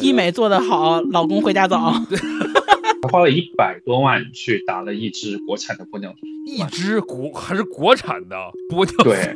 [0.00, 1.94] 医美做得好，老公回家早。
[3.02, 8.36] 他花了一百多万去打了一支国产的玻尿酸，一支国还是国产的
[8.68, 9.34] 玻尿酸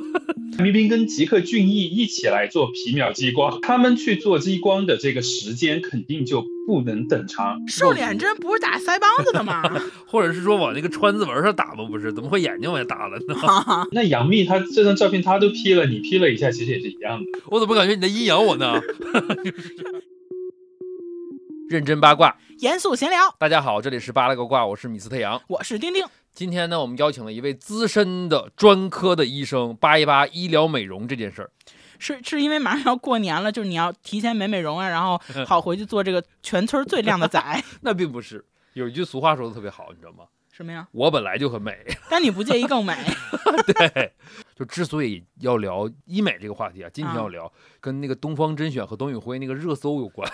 [0.59, 7.59] 对，明明跟吉克隽逸一起来做皮秒激光，他们去做激光的这个时间肯定就不能等长。
[7.69, 9.63] 瘦脸针不是打腮帮子的吗？
[10.07, 11.85] 或者是说往那个川字纹上打吗？
[11.89, 13.37] 不是，怎么会眼睛往下打了呢？
[13.93, 17.27] 那杨幂她这张照片她都 P 了，你 P 了一下，其实也是一样的。
[17.51, 18.81] 我怎么感觉你在阴阳我呢？
[21.71, 23.33] 认真八卦，严肃闲聊。
[23.39, 26.05] 大家好，这里是八了个卦，我是米斯特杨，我是丁丁。
[26.33, 31.51] 今天呢，我们邀请了一位资深的专科的医生，扒一扒医疗美容这件事儿。
[32.01, 37.41] 是是因为马上要过年了，就是你要提前美美容啊，然后好回去做这个全村最靓的仔。
[37.83, 40.25] 那并不是，有一句俗话说的特别好，你知道吗？
[40.51, 40.89] 什么呀？
[40.91, 42.97] 我本来就很美，但你不介意更美。
[43.73, 44.13] 对，
[44.57, 50.29] 就之所以要聊医美这个话题啊，今天要聊跟那个东方甄选和董宇辉那个热搜有关。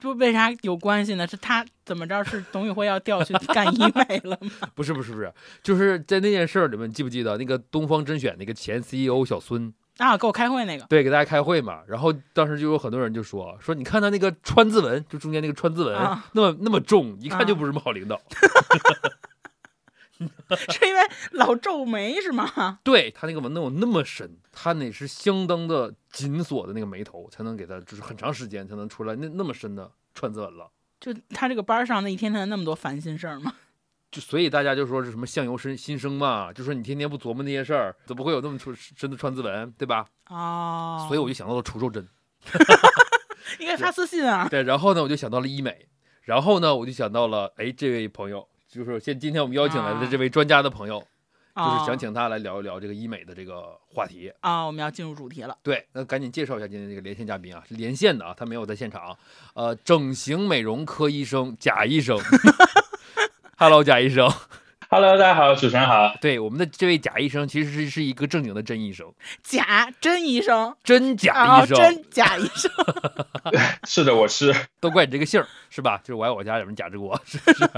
[0.00, 1.26] 不为啥有关系呢？
[1.26, 2.22] 是他怎么着？
[2.24, 4.68] 是董宇辉要调去 干医美了吗？
[4.76, 5.32] 不是不是不是，
[5.62, 10.16] 就是在那件事儿里面，记不记得那个东方甄选那个前 CEO 小孙啊？
[10.16, 10.84] 给我开会那个？
[10.86, 11.80] 对，给大家开会嘛。
[11.88, 15.94] 然后当时就有很多人就说说，你看他那个川字纹，就中间那个川字纹，
[16.32, 18.20] 那么那么重，一看就不是什么好领导。
[20.18, 22.80] 是因为老皱眉是吗？
[22.82, 25.94] 对他那个纹能有那么深，他那是相当的
[26.26, 30.68] 紧锁的那个眉头，才能给他就是很长时间才能出来那那么深的川字纹了。
[31.00, 33.54] 就他这个班上那一天天那么多烦心事儿吗？
[34.10, 40.06] 就所以大家就说是什么相由心心生嘛，就说你天天不琢磨那些事儿，怎么会有那么出深的川字纹，对吧？
[40.28, 42.08] 哦，所以我就想到了除皱针，
[43.60, 44.48] 应该发私信啊。
[44.48, 45.86] 对，然后呢，我就想到了医美，
[46.22, 48.48] 然后呢，我就想到了哎，这位朋友。
[48.68, 51.02] 就是现今天我们邀请来的这位专家的朋友，
[51.58, 54.64] 就是想请他来聊一聊这个医美的这个话题啊。
[54.64, 55.58] 我们要进入主题了。
[55.62, 59.16] 对，那赶紧介绍一下今天这个连线嘉宾啊，是连线的啊，他没有在现场。
[59.54, 62.18] 呃，整形美容科医生贾医生。
[63.58, 64.32] Hello，贾医生。
[64.90, 66.16] Hello，大家好，主持人好。
[66.18, 69.12] 对，我们的这位贾医生其实是是一个正经的真医生。
[69.42, 72.70] 贾真医生，真假医生，真假医生。
[73.84, 74.54] 是的，我是。
[74.80, 75.98] 都怪你这个姓儿是吧？
[75.98, 77.68] 就是我爱我家里面贾志国是是。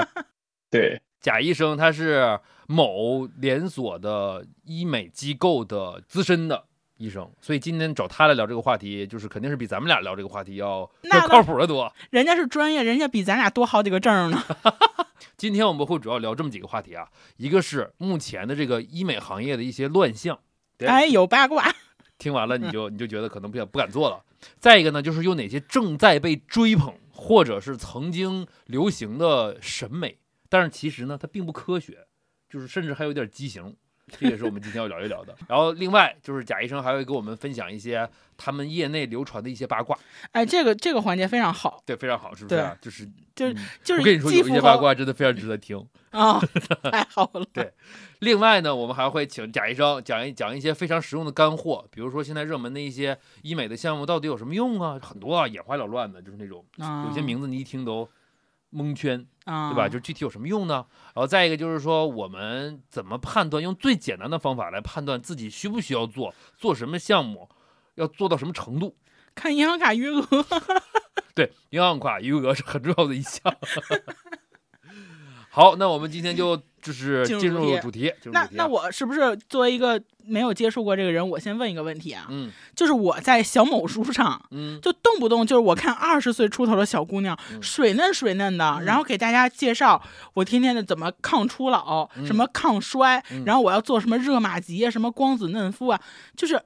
[0.70, 6.64] 对，贾医生他是某连锁的医美机构的资深的
[6.96, 11.92] 医生，所以今天找他来聊这个话题，就是肯定是比咱们俩聊这个话题要要靠谱的多。
[12.10, 14.42] 人家是专业，人家比咱俩多好几个证呢。
[15.36, 20.38] 今天我们会主要聊这么几个话题啊，一个是目前的这个医美行业的一些乱象，
[20.78, 21.74] 哎，有八卦，
[22.18, 24.22] 听完了你就你就觉得可能不想不敢做了。
[24.58, 30.18] 再一个呢，就是有哪些正在被追捧或者是曾经流行的审美。
[30.50, 32.06] 但是其实呢，它并不科学，
[32.50, 33.74] 就是甚至还有点畸形，
[34.08, 35.34] 这也是我们今天要聊一聊的。
[35.48, 38.06] 然后另外就是贾医生还会给我们分享一些
[38.36, 39.96] 他们业内流传的一些八卦。
[40.32, 42.76] 哎，这个这个环节非常好，对，非常好，是不是？
[42.82, 43.06] 就是
[43.36, 46.40] 就是就是，我跟你说，有一些八卦真的非常值得听啊，
[46.90, 47.46] 太好了。
[47.52, 47.72] 对，
[48.18, 54.98] 另外呢，我们还会请贾医生讲一讲一些非常实用的干货，比如说现在热门的一些医美的项目到底有什么用啊？
[55.00, 56.64] 很多啊，眼花缭乱的，就是那种
[57.06, 58.08] 有些名字你一听都。
[58.70, 59.88] 蒙圈，对吧？
[59.88, 60.86] 就具体有什么用呢？
[61.14, 63.62] 然后再一个就是说，我们怎么判断？
[63.62, 67.48] 用最简单的方法来判断自己需不需要做，做什么项目，
[67.96, 68.96] 要做到什么程度？
[69.34, 70.26] 看银行卡余额。
[71.34, 73.54] 对，银行卡余额是很重要的一项。
[75.50, 76.62] 好，那我们今天就。
[76.80, 82.26] 就是进入主题，那那我是不是作为一个没有接触过这个人，我先问一个问题啊？
[82.30, 90.00] 嗯，就是我在小某书上，嗯，就动不动就是我看二十岁出头的小姑娘，水嫩水嫩的，然后给大家介绍
[90.34, 96.00] 我天天的怎么抗初老，什么抗衰，然后我要做什么热玛吉啊，什么光子嫩肤啊，
[96.36, 96.60] 就是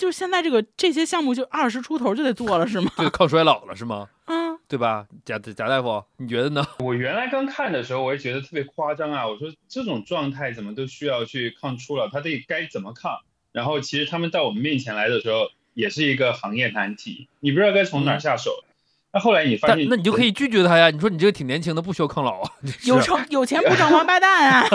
[0.00, 2.90] 就是现在这个这些项目就二十出头就得做了是吗？
[2.96, 4.08] 对，抗衰老了是吗？
[4.24, 4.58] 嗯。
[4.66, 6.66] 对吧，贾贾大夫，你觉得呢？
[6.78, 9.28] 我原来刚看的时候，我也觉得特别夸张啊！
[9.28, 13.18] 我说这种状态怎么都需要去抗初老，他得该怎么抗？
[13.52, 18.64] 然后其实他们到我们面前来的时候，也是一个行业难题，你不知道该从哪下手。
[19.12, 20.88] 那后来你发现，那你就可以拒绝他呀！
[20.90, 22.52] 你说你这个挺年轻的，不需要抗老啊？
[22.86, 24.68] 有成有钱不长王八蛋啊？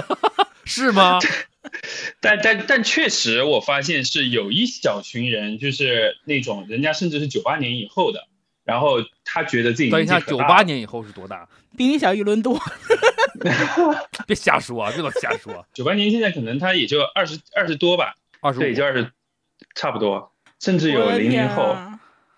[0.66, 1.18] 是吗？
[2.22, 8.28] 但但但确实，我发现是有一小群人，就是那种人家甚至是九八年以后的。
[8.64, 11.48] 然后他觉得自己等一下，九八年以后是多大？
[11.78, 12.60] 比你小一轮多。
[14.26, 14.92] 别瞎说啊！
[14.92, 15.64] 别老瞎说。
[15.72, 19.12] 九八年现在可能他也就二十二十多吧，二十对，也就二十，
[19.76, 21.76] 差不多，甚至有零零后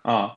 [0.02, 0.34] 啊。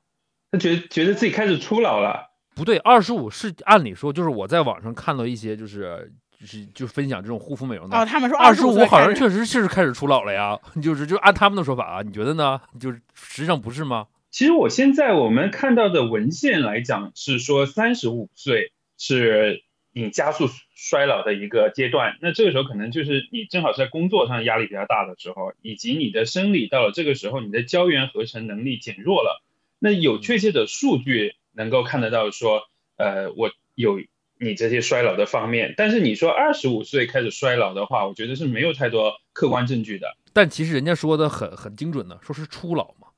[0.50, 2.30] 他觉得觉得自己开始初老了。
[2.56, 6.10] 不对，二十五是按理说就是我在网上看到一些就是
[6.42, 7.96] 就是就分享这种护肤美容的。
[7.96, 10.58] 哦，他们说二十五好像确实是开始初老了呀。
[10.82, 12.60] 就是就按他们的说法啊，你觉得呢？
[12.80, 14.08] 就是实际上不是吗？
[14.32, 19.62] 其实我现在我们看到的文献来讲是说三十五岁是
[19.94, 29.44] 你加速衰老的一个阶段，那这个时候可能就是你正好是在工作上压力比较大的时候，以及你的生理到了这个时候，你的胶原合成能力减弱了。
[29.78, 34.00] 那有确切的数据能够看得到说，呃，我有
[34.44, 40.18] 你这些衰老的方面，但是你说二十五岁开始衰老的话，我觉得是没有太多客观证据的。
[40.34, 43.10] 但其实人家说的很很精准的，说是初老嘛。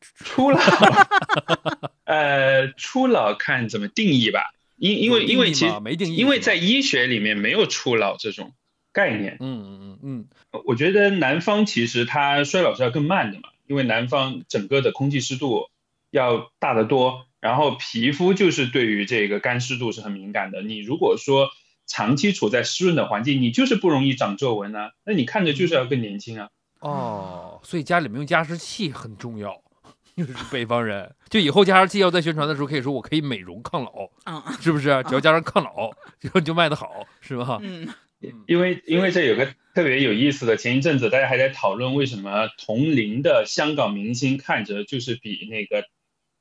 [0.00, 0.60] 初老，
[2.04, 4.52] 呃，初老看怎么定义吧。
[4.76, 8.52] 因因为因为其实没定义，因为在医学里面没有初老这种
[8.92, 9.38] 概念。
[9.40, 10.28] 嗯嗯嗯嗯。
[10.66, 15.70] 我觉得南方其实它衰老是要更慢的嘛，因为南方整个的空气湿度
[16.10, 20.62] 要大得多，然后皮肤就是对于这个干湿度是很敏感的。
[20.62, 21.48] 你如果说
[21.86, 24.92] 长期处在湿润的环境，你就是不容易长皱纹啊。
[25.04, 26.48] 那你看着就是要更年轻啊。
[26.80, 29.62] 哦，所以家里面用加湿器很重要。
[30.16, 34.10] 就是北方人，就以后加湿器要在宣传的时候，可以说我可以美容抗老，
[34.60, 34.86] 是不是？
[35.06, 37.60] 只要加上抗老，就就卖得好，是吧？
[37.62, 37.86] 嗯，
[38.48, 39.46] 因为因为这有个
[39.76, 45.84] 特别有意思的，前一阵子大家还在讨论为什么同龄的香港明星看着就是比那个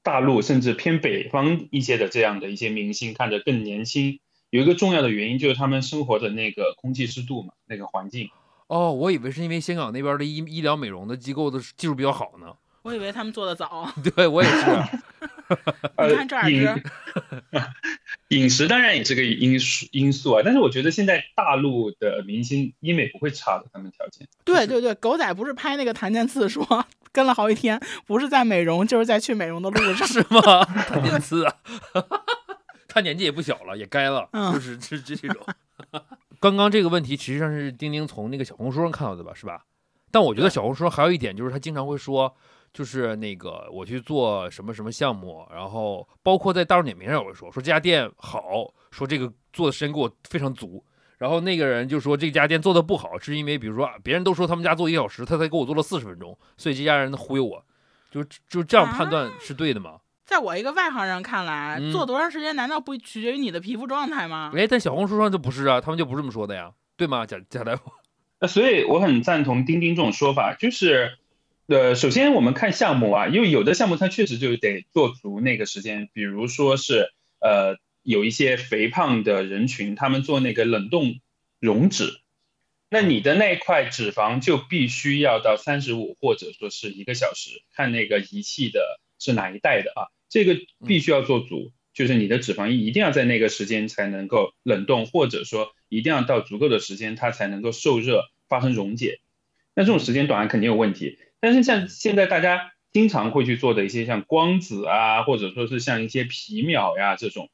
[0.08, 8.30] 大陆甚至偏北方一些的这样的一些明星看着更年轻，有一个重要的原因就是他们生活的那个空气湿度嘛，那个环境。
[8.68, 12.56] 哦，我以为是因为香港那边的医医疗美容的机构的技术比较好呢。
[12.84, 14.66] 我以为他们做的早，对我也是。
[16.08, 16.64] 你看这儿饮
[18.30, 24.28] 饮食当然也是个因素因素啊，但是我觉得现在大陆的明星医美不会差的，他们条件。
[24.44, 30.66] 对对对，狗仔不是拍那个檀健次说跟了好几天，不是在美容，就是在去美容的路上，是吗？
[30.66, 31.54] 檀健次啊，
[32.90, 35.42] 他年纪也不小了，也该了，就是这这这种。
[36.42, 39.64] 刚刚这个问题实际上是丁丁从那个小红书上看到的吧，是吧？
[40.12, 42.36] 但我觉得小红书还有一点就是他经常会说。
[42.78, 50.86] 就是那个我去做什么什么项目，然后包括在大众点评上我会说说这家店好，说这个做的时间给我非常足，
[51.18, 57.66] 然后那个人就说这家店做的不好，是因为比如说别人都说他们家做一个小时，他才给我做了四十分钟，所以这家人忽悠我，
[58.12, 59.96] 就就这样判断是对的吗？
[60.24, 64.52] 在我一个外行人看来，做多长时间难道不取决于你的皮肤状态吗？
[64.56, 67.26] 哎，在小红书上就不是啊，他们就不这么说的呀，对吗？
[67.26, 67.92] 贾贾大夫？
[68.40, 71.18] 那所以我很赞同丁丁这种说法，就是。
[71.68, 77.12] 呃，首先我们看项目啊，因为有的项目它确实就得做足那个时间，比如说是
[77.42, 81.20] 呃有一些肥胖的人群，他们做那个冷冻
[81.60, 82.22] 溶脂，
[82.90, 90.56] 那你的那块脂肪就必须要到三十五或者说是一个小时，看那个仪器的是哪一代的啊，这个
[90.88, 99.20] 必须要做足，就是你的脂肪一定要在那个时间才能够冷冻，或者说一定要到足够的时间它才能够受热发生溶解，
[99.76, 101.18] 那这种时间短肯定有问题。
[101.40, 107.50] 但是像现在大家经常会去做的一些像光子啊，或者说是像一些皮秒呀这种，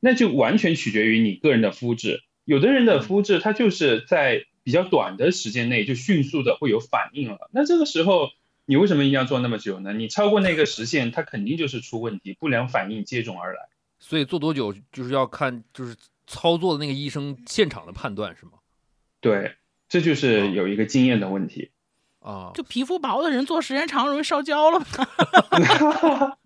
[0.00, 2.22] 那就完全取决于你个人的肤质。
[2.44, 8.30] 有的人的肤质它就是在比较短的时间内就迅速的会有反应了，那这个时候
[8.64, 9.92] 你为什么一定要做那么久呢？
[9.92, 13.60] 你超过那个时限，它肯定就是出问题，不良反应接踵而来。
[13.98, 15.96] 所以做多久就是要看就是
[16.26, 18.52] 操作的那个医生现场的判断是吗？
[19.20, 19.52] 对，
[19.88, 21.70] 这就是有一个经验的问题。
[22.28, 24.78] 啊，就皮肤薄的人做时间长容易烧焦了，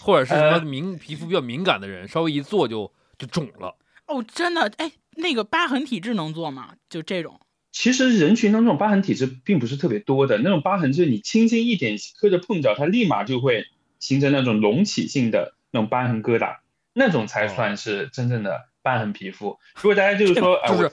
[0.00, 3.76] 或者是什么敏皮肤比较敏感的人，稍微一做就就肿了。
[4.06, 6.74] 哦，真的，哎，那个疤痕体质能做吗？
[6.88, 7.38] 就这种？
[7.70, 13.66] 其实人群当中疤痕体质并不是特别多的，那种疤痕就是你轻轻一点磕着碰着，它立马就会
[14.00, 16.56] 形成那种隆起性的那种疤痕疙瘩，
[16.92, 19.60] 那种才算是真正的疤痕皮肤。
[19.76, 20.90] 如果大家就是说，就是。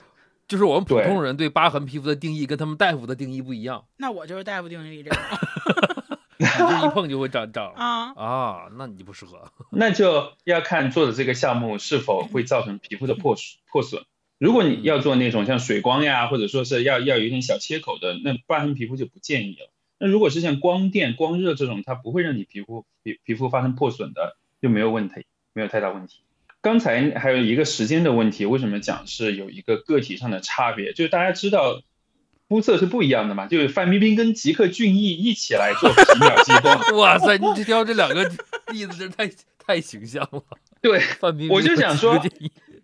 [0.48, 3.84] 就是我们普通人对疤痕皮肤的定义跟他们大夫的定义不一样。
[3.98, 5.20] 那我就是大夫定义这种，
[6.38, 9.52] 你这一碰就会长长 啊啊，那你不适合。
[9.70, 13.36] 那就要看做的这个项目是否会造成皮肤的破
[13.70, 14.02] 破损。
[14.38, 19.70] 如果你要做那种像水光呀，或者说是要要有一点小切口的，那疤痕皮肤就不建议了。
[19.98, 26.20] 那如果是像光电、光热这种，它不会让你皮肤皮皮肤发生破损的，就没有问题，没有太大问题。
[26.68, 30.92] 刚才还有一个时间的问题，为什么讲是有一个个体上的差别？
[30.92, 31.80] 就是大家知道
[32.46, 33.46] 肤色是不一样的嘛？
[33.46, 37.38] 就是范冰冰跟吉克隽逸一起来做皮秒激光， 哇塞！
[37.38, 38.22] 你这挑这两个
[38.70, 40.42] 例子真是太太形象了。
[40.82, 42.22] 对，范冰冰，我就想说，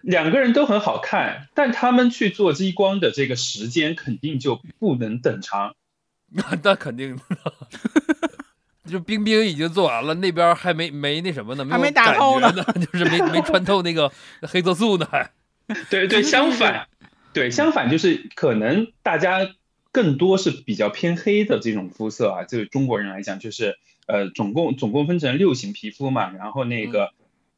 [0.00, 5.74] 两个人都很好看，但他们去做激光的这个时间肯定就不能等长。
[6.30, 7.22] 那 那肯定的。
[8.90, 12.52] 就冰冰已经做完了，那边还没没那什么呢，还没打透呢，
[12.92, 14.12] 就是没没穿透那个
[14.42, 15.30] 黑色素呢， 还。
[15.88, 16.88] 对对，相反，
[17.32, 19.48] 对相反就是可能大家
[19.92, 27.14] 更多是比较偏黑的这种肤色啊，就是中国人来讲，就是呃，总共总共分成六型皮肤嘛，然后那个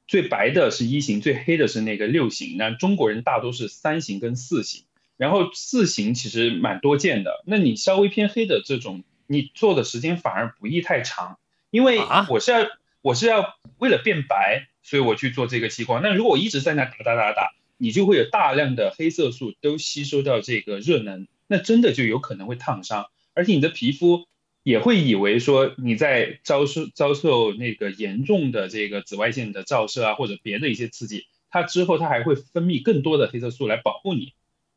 [0.06, 2.56] 最白的是一型，最黑的是那个六型。
[2.56, 4.84] 那中国人大多是三型跟四型，
[5.16, 7.42] 然后四型其实蛮多见的。
[7.44, 11.38] 那你稍微偏黑的这种，你做的时间反而不宜太长，
[11.70, 12.66] 因为我是要
[13.02, 16.02] 我是要为了变白，所以我去做这个激光。
[16.02, 24.26] 那如果我一直在那打打打打，你就会有大量的黑色素都吸收到这个热能，那真的就有可能会烫伤，而且你的皮肤。
[24.66, 34.32] 也会以为说你在遭受遭受那个严重的这个紫外线的照射啊，或者别的一些刺激，它之后它还会分泌更多的黑色素来保护你，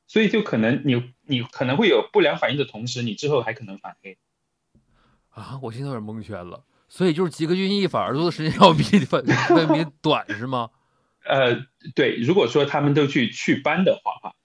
[0.06, 4.20] 所以就可能你你可能会有不良反应的同时，你之后还可能反黑。
[5.40, 6.64] 啊，我现在有点蒙圈了。
[6.88, 10.70] 所以就是吉克隽逸反而做的时间要比分分比短是吗？
[11.26, 11.66] 呃，
[11.96, 14.36] 对，如果说他们都去祛斑的话哈，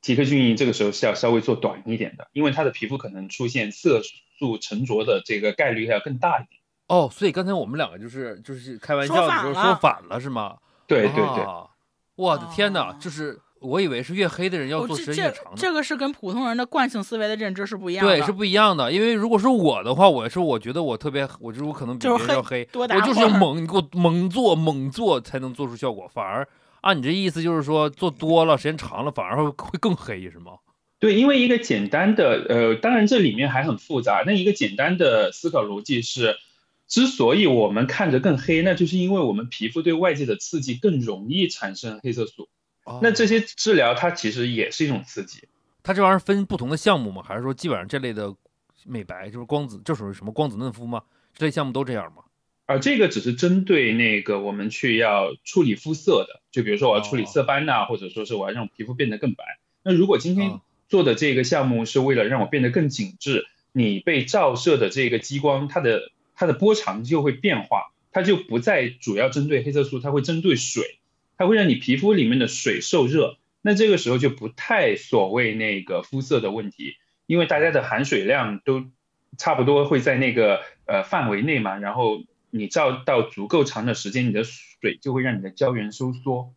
[0.00, 4.16] 吉克隽逸这个时候是要稍微做短一点的，因为他的皮肤可能出现色素。
[4.58, 10.56] 沉着的这个概率要更大一点哦，所以刚才我们两个就是就是开玩笑的时候说反了是吗？
[10.86, 11.46] 对对对，
[12.14, 18.90] 我的天哪，就是我以为是越黑的人要做时间越长，这个是跟普通人的惯性思维的认知是不一样的，对，是不一样的。
[18.90, 26.10] 因为如果是我的话，我是我觉得我特别，我就我可能比别人要黑，我就是要猛，你给我猛做猛做才能做出效果。
[26.12, 26.48] 反而
[26.80, 30.52] 按你这意思就是说做多了时间长了反而会会更黑是吗？
[30.98, 34.22] 对，因为一个简单的，呃，当然这里面还很复杂。
[34.26, 36.36] 那一个简单的思考逻辑是，
[36.88, 42.48] 之所以我们看着更黑，那就是因为我们皮肤对外界的刺激更容易产生黑色素。
[43.02, 45.48] 那这些治疗它其实也是一种刺激。
[45.82, 47.22] 它这玩意儿分不同的项目吗？
[47.22, 48.34] 还是说基本上这类的
[48.84, 51.02] 美白就是光子，这属于什么光子嫩肤吗？
[51.34, 52.24] 这类项目都这样吗？
[52.66, 59.58] 啊，这个只是针对那个我们去要处理肤色的，就比如说我要处理色斑呐，或者说是我要让皮肤变得更白。
[59.82, 70.99] 那如果今天做的这个项目是为了让我变得更紧致，你被照射的这个激光，它的它的波长就会变化，它就不再主要针对黑色素，它会针对水，
[71.40, 78.84] 它会让你皮肤里面的水受热，那这个时候就不太所谓那个肤色的问题，因为大家的含水量都
[79.38, 86.52] 差不多会在那个呃范围内嘛，然后你照到足够长的时间，你的水就会让你的胶原收缩，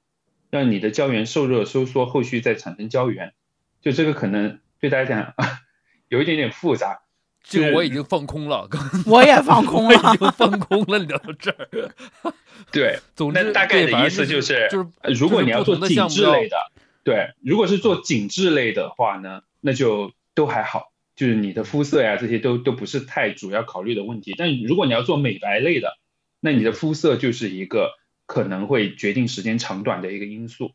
[0.50, 3.34] 让你的胶原受热收缩，后续再产生胶原。
[3.82, 5.34] 就这个可能对大家讲
[6.10, 7.04] 有一点点复杂，
[7.44, 8.68] 这个我已经放空了，
[9.06, 11.92] 我也放空了，已经放空了聊到这儿。
[12.72, 16.58] 对，总之大概的意思就是，就是如果你要做紧致类的，
[17.04, 24.34] 对，如果是做紧致类的话呢，那就都还好，就是你的肤色呀这些都都不是太主要考虑的问题。
[24.38, 25.98] 但如果你要做美白类的，
[26.40, 27.92] 那你的肤色就是一个
[28.26, 30.72] 可能会决定时间长短的一个因素，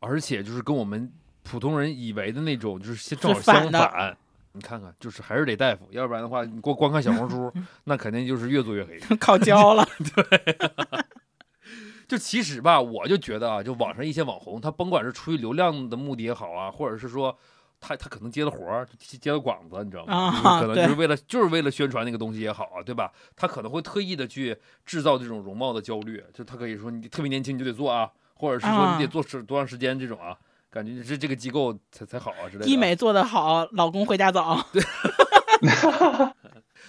[0.00, 1.12] 而且就是跟我们。
[1.42, 4.16] 普通人以为的那种，就是正好相反。
[4.52, 7.52] 你看看，就是还是得大夫，要不然的话，你光光看小红书，
[7.84, 9.86] 那肯定就是越做越黑， 靠胶了。
[10.14, 10.56] 对，
[12.08, 17.38] 就其实吧，我就觉得啊，就网上一些网红，他甭管是出于流量的目的也好啊，或者是说
[17.78, 20.60] 他他可能接的活儿，接的广子，你知道吗？
[20.60, 23.12] 可能就是为了就是为了宣传那个东西也好啊，对吧？
[23.36, 30.36] 他可能会特意的去制造这种容貌的焦虑，就他可以说你特别年轻你就得做啊，或者是说你得做时多长时间这种啊。
[30.70, 32.70] 感觉是这个机构才才好啊之类的。
[32.70, 34.64] 医美做得好，老公回家早。
[34.72, 34.82] 对。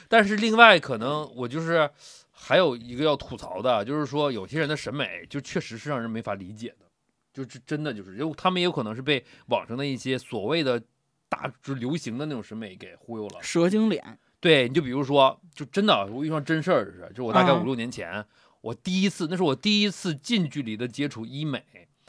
[0.08, 1.90] 但是另外可能我就是
[2.32, 6.86] 还有一个要吐槽的，就是说有些人的审美就确实是让人没法理解的，
[7.34, 10.82] 就是真的就是，因为他们也有可能是被网上的一些所谓的
[11.28, 13.40] 大就流行的那种审美给忽悠了。
[13.42, 14.18] 蛇精脸。
[14.40, 18.26] 对，你就比如说，就真的我遇上真事儿是，就我大概五六年前，
[18.62, 21.64] 我第一次，那是我第一次近距离的接触医美，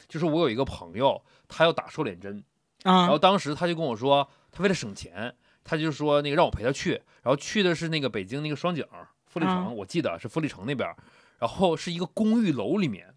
[0.07, 1.21] 就是我有一个朋友。
[1.55, 2.43] 他要打瘦脸针，
[2.83, 8.83] 然后当时他就跟我说，他为了省钱，他就说那个让我陪他去，然后去的是那个北京那个双井
[9.27, 10.89] 富力城，我记得是富力城那边，
[11.37, 13.13] 然后是一个公寓楼里面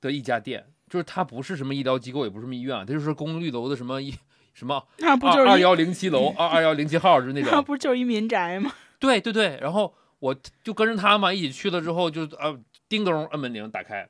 [0.00, 4.14] 的一家店，就是他不是什么医疗机构，也不是什么医院，他就是公寓楼的什么一
[4.52, 8.72] 什么那不就是二幺零七楼二二幺零七号，就是那 种，那不就是一民宅吗？
[9.00, 12.56] 对对对，然后我就跟着他嘛一起去了之后，就啊
[12.88, 14.08] 叮咚按门铃打开。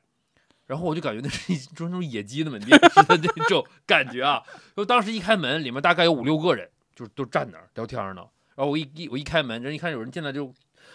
[0.71, 4.41] 然后我就感觉那是一就是那种野鸡的门店似的那种感觉啊！
[4.73, 8.25] 就当时一开门，里面大概有五六个人，就是都站那儿聊天呢。
[8.55, 10.49] 然后我一一我一开门，人一看有人进来，就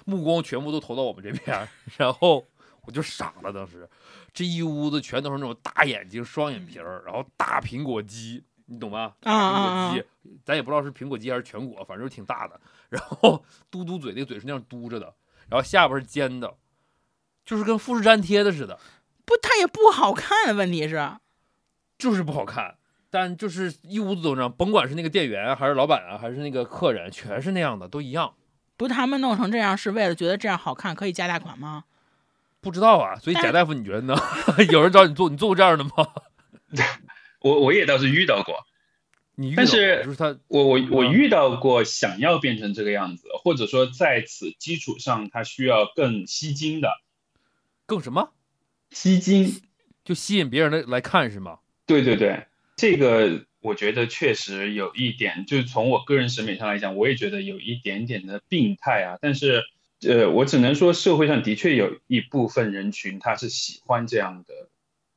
[0.06, 1.68] 目光全部都投到我们这边，
[1.98, 2.42] 然后
[2.86, 3.52] 我就傻了。
[3.52, 3.86] 当时
[4.32, 9.12] 这一屋子全都是那种大眼睛、双眼皮儿，然后大苹果肌，你懂吗？
[9.20, 10.02] 苹果肌，
[10.42, 12.58] 咱也不知道是苹果肌还是全果，反正挺大的。
[12.88, 15.14] 然后嘟嘟嘴，那个嘴是那样嘟着的，
[15.50, 16.54] 然后下边是尖的，
[17.44, 18.80] 就是跟复制粘贴的似的。
[19.26, 20.56] 不，它也不好看。
[20.56, 21.18] 问题是，
[21.98, 22.76] 就是不好看。
[23.10, 28.34] 但就是一屋子都这样，甭管是那个店员，还是老板啊，还是那个客人，全是那样的，都一样。
[28.76, 31.84] 不，他们弄成这样是为了觉得这样好看，可以加大款吗？
[32.60, 34.14] 不知道啊，所以贾大夫你觉得呢？
[34.70, 35.90] 有人找你做，你做过这样的吗？
[37.40, 38.66] 我我也倒是遇到过，
[39.36, 46.90] 你但是就是他，我我我遇到过想要变成这个样子，或者说在此基础上他需要更吸睛的，
[47.86, 48.32] 更什么
[48.96, 49.60] 吸睛，
[50.04, 51.58] 就吸引别人的来看是吗？
[51.86, 59.64] 对对对，这个我觉得确实有一点，就是从我个人审美上来讲，我也觉得有一点点的病态啊，但是。
[60.06, 64.68] 呃，我只能说，社会上的确有一部分人群，他是喜欢这样的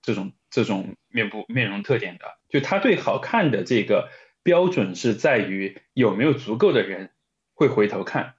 [0.01, 2.24] 这种这种面部面容特点的。
[2.48, 4.09] 就他对好看的这个
[4.41, 7.12] 标准是在于有没有足够的人
[7.53, 8.36] 会回头看。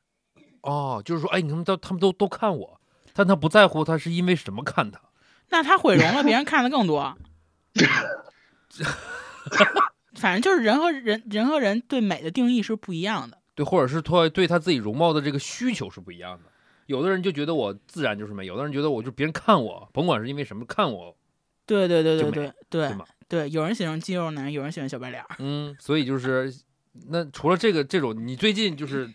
[0.62, 2.80] 哦，就是说，哎，你们都他们都都看我，
[3.12, 4.99] 但他不在乎他是因为什么看他。
[5.50, 7.16] 那他毁容了， 别人看的更多。
[10.14, 13.38] 反正就是人和人人和人对美的定义是不一样的。
[13.54, 16.50] 对，或者是他对他自己容貌的这个需求是不一样的。
[16.87, 21.16] 有的人就觉得我自然就是美，有的人觉得我就别人看我，甭管是因为什么看我。
[21.66, 22.97] 对对对对对对
[23.28, 25.25] 对，有人喜欢肌肉男，有人喜欢小白脸。
[25.38, 26.52] 嗯，所以就是
[27.09, 29.09] 那除了这个这种，你最近就是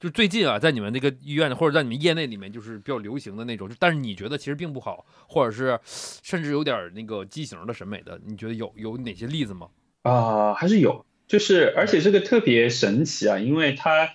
[0.00, 9.68] 就最近啊，在你们那个医院或者在你们业内里面，就是比较流行的那种，但是你觉得其实并不好，或者是甚至有点那个畸形的审美的，你觉得有有哪些例子吗？
[10.02, 11.04] 啊，还是有。
[11.26, 14.10] 就是，而且这个特别神奇啊，因为它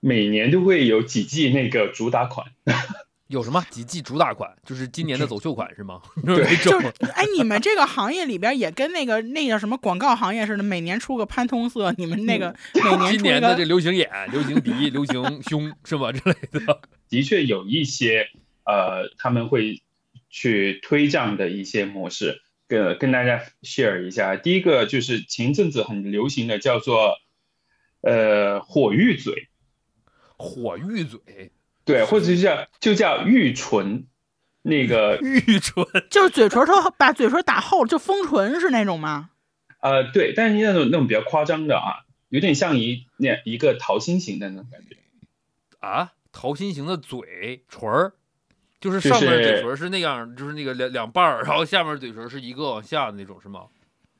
[0.00, 2.48] 每年都会有几季那个主打款。
[3.28, 4.54] 有什么几季主打款？
[4.64, 6.02] 就是今年的走秀款是吗？
[6.26, 16.80] 对，就是哎，你们这个行业里边也跟那个那叫什么广告行业似的，每年出个潘通色，你们那个每年今年的这流行眼、流行鼻、流行胸是吧之类的？
[17.08, 18.28] 的确有一些
[18.64, 19.82] 呃，他们会
[20.28, 22.42] 去推这样的一些模式。
[22.66, 27.14] 跟跟大家 share 一下，第一个就是前阵子很流行的叫做，
[28.02, 29.48] 呃，火玉嘴，
[30.36, 31.18] 火玉嘴，
[31.88, 34.06] 对，或者是叫就叫玉唇，
[34.60, 39.30] 那个 玉唇就是嘴唇都把嘴唇打厚，就丰唇是那种吗？
[39.80, 44.96] 呃，对，但是那种那种比较夸张的啊，有点像一那一个桃心形的那种感觉，
[45.80, 48.12] 啊，桃心形的嘴唇儿。
[48.80, 53.62] 就是上面嘴唇是那样，就是那个两两半儿，然后下面嘴唇是一个往下的那种，是吗？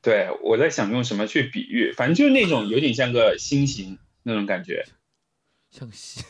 [0.01, 4.85] 对，我在想用什么去比喻，反正就是那种有点像个心形那种感觉，
[5.71, 6.23] 像心。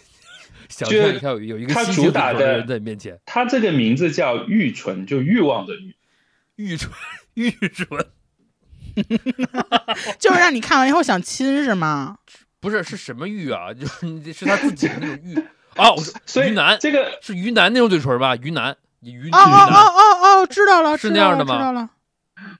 [0.69, 5.95] 想象一下，有有一个他主打的人在面前，他这个名字叫玉唇，就欲望的欲，
[6.55, 6.89] 玉唇，
[7.33, 7.87] 玉唇，
[10.19, 12.17] 就是让你看完以后想亲是吗？
[12.61, 13.73] 不是，是什么玉啊？
[13.73, 15.35] 就 是是他自己的那种玉。
[15.77, 18.35] 哦，所以云南这个是云南那种嘴唇吧？
[18.35, 21.55] 云南，于哦哦哦哦，知道了，是那样的吗？
[21.55, 21.89] 知道了。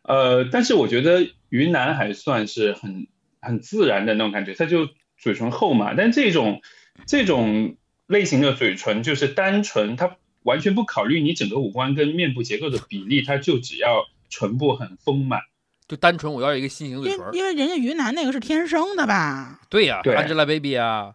[0.04, 3.08] 呃，但是我觉得云南还算是很
[3.42, 5.94] 很自然的那种感觉，它就嘴唇厚嘛。
[5.98, 6.62] 但这种
[7.06, 7.76] 这种
[8.10, 15.42] 类型的嘴唇就是单纯，它完全不考虑你整个五官跟面部结构的比例，它就只要唇部很丰满，
[15.88, 17.30] 就单纯我要一个心形嘴唇。
[17.34, 19.62] 因为人家云南那个是天生的吧？
[19.70, 21.14] 对呀，Angelababy 啊。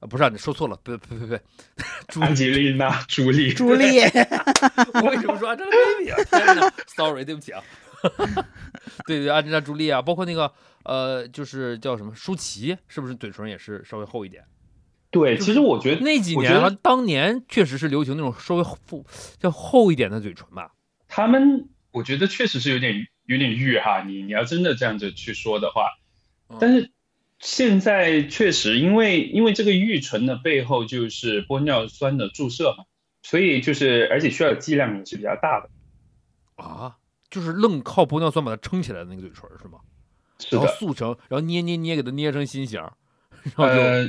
[0.00, 1.38] 啊，不是，你说错了，不，不，不，不，
[2.08, 4.00] 朱吉丽娜 ·朱莉，朱莉，
[4.96, 7.62] 我为什么说 Angelababy 啊·天哪，sorry，对不起啊，
[9.06, 10.50] 对 对，安吉丽娜·朱莉啊，包括那个
[10.84, 14.42] 呃，就是叫什么舒淇，是不是嘴唇也是稍微厚一点？
[15.10, 19.04] 对，其实我觉得那几年，当年确实是流行那种稍微厚、
[19.38, 20.72] 叫厚一点的嘴唇吧。
[21.08, 25.82] 他们，我觉得确实是有点有点玉哈，你你要真的这样子去说的话，
[26.58, 26.90] 但是。
[27.42, 32.84] 现在确实，因为因为这个玉唇的背后就是玻尿酸的注射嘛，
[33.22, 35.70] 所以就是而且需要剂量也是比较大的
[36.62, 36.98] 啊，
[37.30, 39.78] 就是愣靠玻尿酸把它撑起来的那个嘴唇是吗？
[40.50, 42.78] 然后塑成，然后捏捏捏给它捏成心形。
[43.56, 44.04] 呃，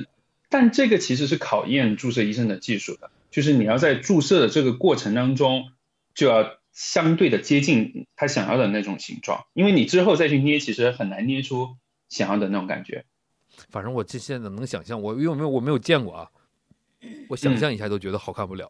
[0.52, 5.72] 但这个其实是考验注射医生的技术的，就是你要在注射的这个过程当中
[6.14, 11.78] 就要相对的接近他想要的那种形状，因为你之后再去捏，其实很难捏出
[12.10, 13.06] 想要的那种感觉。
[13.70, 16.30] 反正我这现在能想象，我有没有我没有见过啊，
[17.30, 18.70] 我想象一下都觉得好看不了。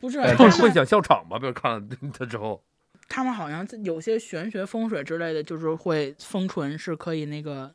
[0.00, 1.38] 不是会想笑场吧？
[1.38, 2.64] 比如看了他之后，
[3.08, 7.74] 他们好像有些玄学风水之类的，就是会封唇是可以那个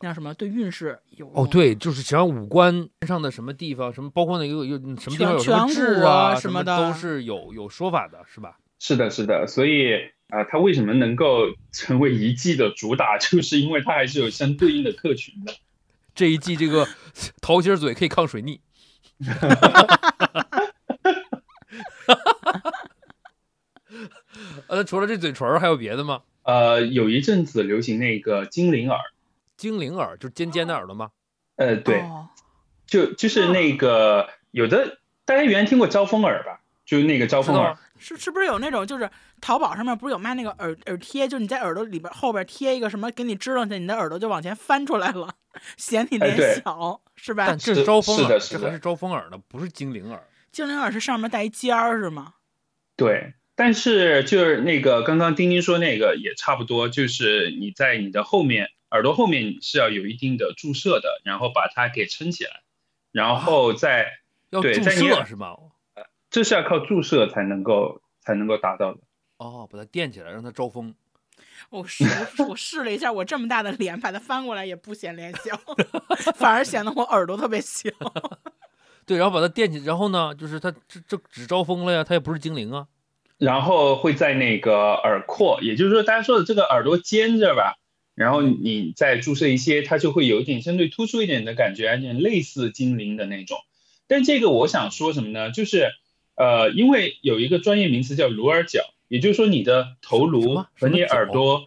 [0.00, 8.58] 那叫什么对运势有哦，对，就是只要五官上的什么地方，什么包括那个有什么地方有什么痣啊什么的，都是有有说法的，是吧？
[8.78, 9.94] 是的，是的，所以
[10.28, 15.54] 啊，它为什么能够成为一季的主打， 就是因为它还是有相对应的客群的。
[16.14, 16.86] 这一季这个
[17.40, 18.60] 桃心嘴可以抗水逆，
[24.66, 26.22] 呃，除了这嘴唇还有别的吗？
[26.42, 28.98] 呃，有一阵子流行那个精灵耳，
[29.56, 31.10] 精灵耳就是尖尖的耳朵吗？
[31.56, 32.04] 呃，对，
[32.86, 36.60] 就就是那个有的大家原来听过招风耳吧？
[36.84, 41.26] 就是那个招风耳，是是不是有那种就是淘宝上面不是有卖那个耳耳贴？
[41.26, 45.34] 就是你在耳朵里边后边贴一个什么，给你支棱起来，你的耳朵就往前翻出来了，
[45.76, 47.46] 显你脸小，是吧？
[47.48, 50.22] 但这是招风耳，这还是招风耳呢，不是精灵耳。
[50.52, 52.34] 精灵耳是上面带一尖儿是吗？
[52.94, 62.62] 对，但是就是那个刚刚丁丁说那个也差不多，就是你在你的后面耳朵后面是要有一定的注射的，然后把它给撑起来，
[63.12, 64.06] 然后再
[64.50, 65.56] 要注射是吗？
[66.30, 69.00] 这是要靠注射才能够才能够达到的。
[69.38, 70.94] 哦，把它垫起来，让它招风。
[71.70, 72.04] 我试
[72.48, 75.58] 我试了一下，我这么大的脸，把它翻过来也不显脸小，
[76.36, 77.90] 反而显得我耳朵特别小。
[79.06, 82.86] 对，然后把它垫起，然后呢，就是它这这只招风了呀，它也不是精灵啊。
[83.38, 87.76] 然后会在那个耳廓，也就是说大家说的这个耳朵尖这吧，
[88.16, 93.58] 然后你再注射一些，它就会有一点相对突出一点的感觉，有点类似精灵的那种。
[94.08, 95.52] 但这个我想说什么呢？
[95.52, 95.92] 就是。
[96.38, 101.66] 呃，因为有一个专业名词叫颅耳角，也就是说你的头颅和你耳朵，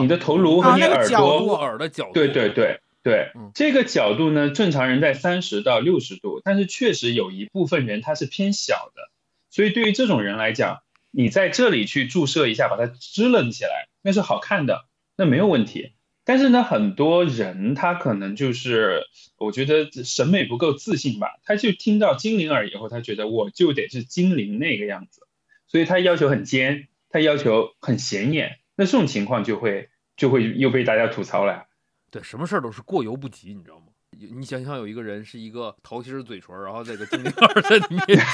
[0.00, 9.10] 你的头颅和你耳朵耳的角度，对对对对，这个角度呢，正常人在三十到六十度，但是确实有一部分人他是偏小的，
[9.50, 15.92] 所以对于这种人来讲，你在这里去注射一下，把它支棱起来，那是好看的，那没有问题。
[16.26, 19.02] 但是呢，很多人他可能就是，
[19.36, 25.26] 我觉得审美不够自信吧，他就听到精灵耳以后，他觉得我就得是精灵那个样子，
[25.66, 31.66] 所以他要求很尖，他要求很显眼，那这种情况就会就会又被大家吐槽了。
[32.10, 33.86] 对，什么事儿都是过犹不及，你知道吗？
[34.16, 38.24] 你想想，有一个人是一个桃心嘴唇，然后那个精灵耳在你面前，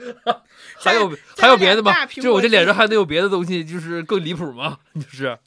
[0.78, 2.06] 还有还有别的吗？
[2.06, 4.78] 就我这脸上还能有别的东西，就是更离谱吗？
[4.94, 5.38] 就是。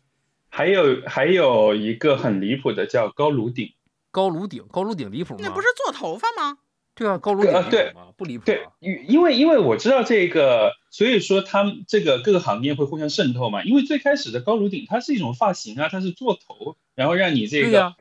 [0.50, 3.74] 还有还有一个很离谱的叫高颅顶，
[4.12, 5.40] 高颅顶，高颅顶离谱吗？
[5.42, 6.60] 那不是做头发吗？
[6.94, 8.46] 对啊，高颅顶对不离谱。
[8.46, 13.64] 对，因为因为我知道这个，所以说他们这个各个行业会互相渗透嘛。
[13.64, 17.96] 因为最开始的高颅顶它是一种发型啊，它是做头，然后让你这个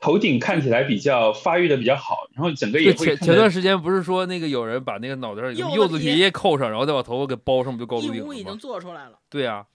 [0.00, 3.06] 头顶看起来比较发育的比较好，然后整个也会。
[3.06, 8.34] 前前段时间不是说那个有人把那个脑袋上柚子皮扣上，然后再把头发给包上，不就高颅顶了吗？
[8.34, 9.18] 已经做出来了。
[9.30, 9.66] 对啊。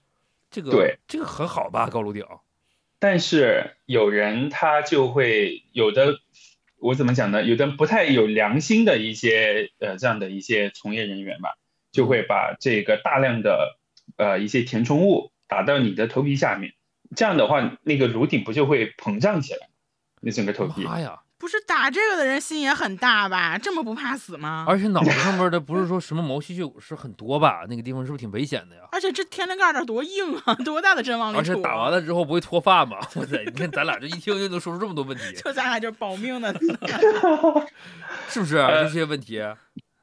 [0.54, 2.26] 这个对这个很好吧，高颅顶。
[2.98, 6.18] 但是有人他就会有的，
[6.78, 7.42] 我怎么讲呢？
[7.42, 11.54] 有的不太有良心的一些呃这样的一些从业人员吧，
[11.90, 13.78] 就会把这个大量的
[14.18, 16.74] 呃一些填充物打到你的头皮下面，
[17.16, 19.70] 这样的话，那个颅顶不就会膨胀起来？
[20.22, 20.82] 你整个头皮。
[20.84, 21.18] 妈呀！
[21.38, 23.58] 不是打这个的人心也很大吧？
[23.58, 24.64] 这么不怕死吗？
[24.68, 27.66] 而且脑子上面的不是说什么毛细血管是很多吧？
[27.68, 28.82] 那个地方是不是挺危险的呀？
[28.92, 32.96] 而且这天灵盖那多硬啊，多大的针往里而且打完了之后不会脱发吗？
[33.16, 33.42] 哇塞！
[33.44, 36.54] 你看咱俩这一听就能说出这么多问题， 就咱俩就是保命的，
[38.30, 38.54] 是不是？
[38.54, 39.42] 这些问题，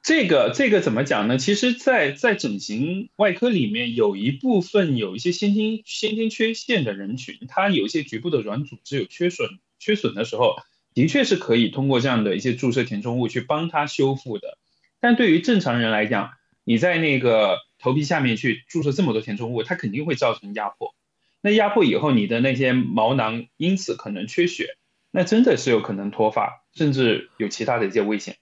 [0.04, 1.38] 这个这个怎么讲呢？
[1.38, 9.48] 其实，在在整形外科里面，有一部分有一些先天先天缺陷的人群，他有一些局部的软组织有缺损
[9.80, 10.58] 缺损的时候。
[10.96, 14.58] 的确是可以通过这样的一些注射填充物去帮它修复的，
[15.00, 16.32] 但对于正常人来讲，
[16.64, 20.96] 你在那个头皮下面去注射这么多填充物，它肯定会造成压迫。
[21.42, 24.78] 那压迫以后，你的那些毛囊因此可能缺血，
[25.12, 28.38] 那真的是有可能脱发，甚至有其他的一些危险。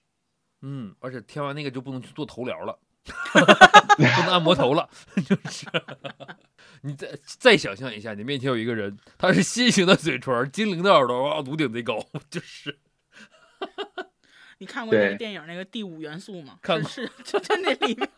[0.62, 4.88] 嗯，而且填完那个就不能去做头疗了， 不能按摩头了，
[5.28, 5.66] 就是。
[6.82, 12.78] 你再再想象一下，你面前有一个人，他是心形的嘴唇，精灵的耳朵，哇，颅顶贼高，就是。
[14.58, 16.58] 你看过那个电影那个第五元素吗？
[16.62, 18.08] 看过，是就在那里面，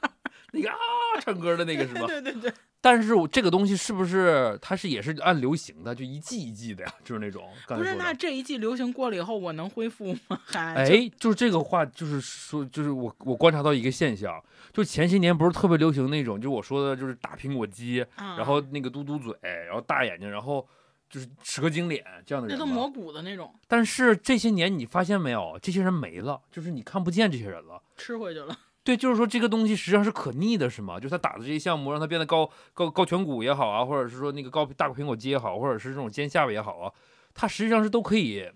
[0.53, 0.77] 那个啊，
[1.21, 2.07] 唱歌的那个是吧？
[2.09, 2.53] 对对对。
[2.83, 6.95] 但是我这个东西是不是它是也是按流行的，就一季一季的呀？
[7.05, 7.47] 就是那种。
[7.69, 10.41] 不是，那这一季流行过了以后，我能恢复吗？
[10.47, 10.75] 还？
[10.77, 20.67] 哎，就是这个话，就是说，就是我我观察到一个现象，就前些年不是特别流行那种，就我说的就是大苹果肌，然后那个嘟嘟嘴，然后大眼睛，然后
[21.11, 22.59] 就是蛇精脸这样的人。
[22.59, 23.55] 那都磨骨的那种。
[23.69, 28.57] 但是这些年你发现没有，这些人没了，就是你看不见这些人了，吃回去了。
[28.83, 30.99] 对，就是说这个东西实际上是可逆的，是吗？
[30.99, 36.93] 就是他打的这些项目，让他变得高高高颧骨也好啊，或者是说那个高大苹果肌也好，或者是这种尖下巴也好啊，
[37.35, 38.51] 它实际上是都可以，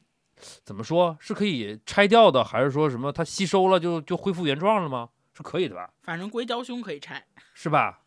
[0.65, 5.11] 怎么说是可以拆掉的，还是说什么它吸收了就就恢复原状了吗？
[5.37, 5.91] 是可以的吧？
[6.03, 8.01] 反正硅胶胸可以拆，是吧？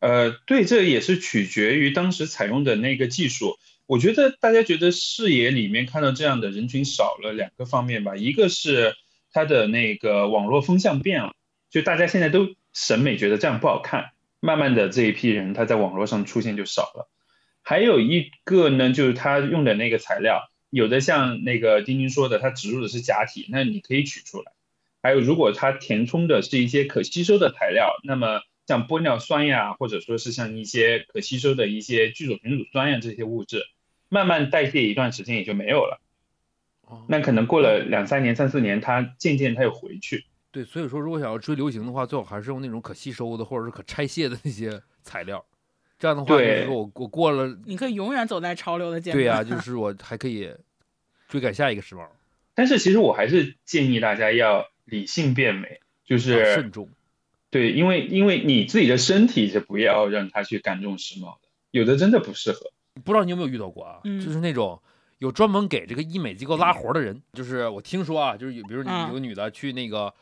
[0.00, 3.58] 呃，对，这也是取决于当时采用的那个技术。
[3.84, 8.96] 我觉得大家觉得视野里面看到这样的人群少了两个方面吧，一个是。
[9.36, 11.34] 它的那个网络风向变了，
[11.68, 17.10] 就大家现在都审美觉得这样不好看，慢慢的这一批人他在网络上出现就少了。
[17.60, 24.52] 还有一个呢，就是他用的那个材料，有的像那个丁丁说的，它植入的是假体，那你可以取出来。
[25.02, 33.66] 还有，如果它填充的是一些可吸收的材料，那么像玻尿酸呀，或者说是像一些可吸收的一些聚左旋乳酸呀这些物质，
[34.08, 36.00] 慢慢代谢一段时间也就没有了。
[37.08, 40.24] 那可能过了两三年、三四年，它渐渐它又回去。
[40.50, 45.44] 对，所以说如果想要追流行的话，最好还是用那种可吸收的或者是可拆卸的那些材料。
[45.98, 49.22] 这样的话，就是我我过了，你可以永远走在潮流的尖端。
[49.22, 50.50] 对呀， 就是我还可以
[51.28, 52.06] 追赶下一个时髦。
[52.54, 54.66] 但是其实我还是建议大家要。
[54.88, 56.88] 理性变美就是慎重，
[57.50, 62.70] 对，因为因为你自己的身体是不要让它去赶这种时髦的，有的真的不适合。
[63.02, 63.98] 不知道你有没有遇到过啊？
[64.04, 64.80] 就是那种
[65.18, 70.12] 有专门给这个医美机构拉活的人，就是我听说啊，就是有，比如你有个女的去那个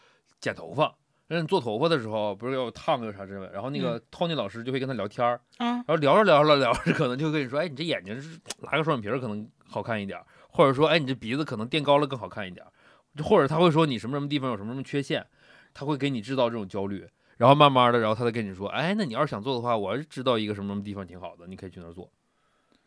[0.41, 0.95] 剪头发，
[1.27, 12.65] 让你做头发的时候，不是要烫个啥之类的，然后那个 Tony 老师就会跟他聊天儿，然后聊着聊着聊着，可能就跟你说，哎，你这眼睛是拉个双眼皮儿可能好看一点，或者说，哎，你这鼻子可能垫高了更好看一点。
[13.23, 15.25] 或者他会说你什么什么地方有什么什么缺陷，
[15.73, 22.11] 他会给你制造这种焦虑，然后慢慢的，然后他再跟你说，哎，那你要是想做的话，我知道一个什么什么地方挺好的，你可以去那儿做。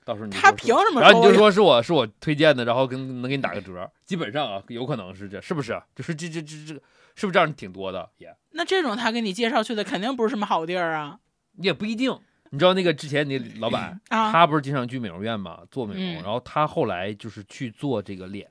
[0.07, 1.01] 到时候你他凭什么？
[1.01, 5.77] 然后你就说是我是我推荐的，然后跟能给你打个折，基本上啊，有可能是这，是不是？
[5.93, 6.73] 就是这这这这，
[7.15, 8.09] 是不是这样挺多的？
[8.17, 11.19] 也那这种他给你介绍去的肯定不是什么好地儿啊。
[11.57, 12.17] 也不一定，
[12.51, 18.49] 你知道那个之前那老板， 他不是经常去美容院嘛，做美容，然后他后来就是去做这个脸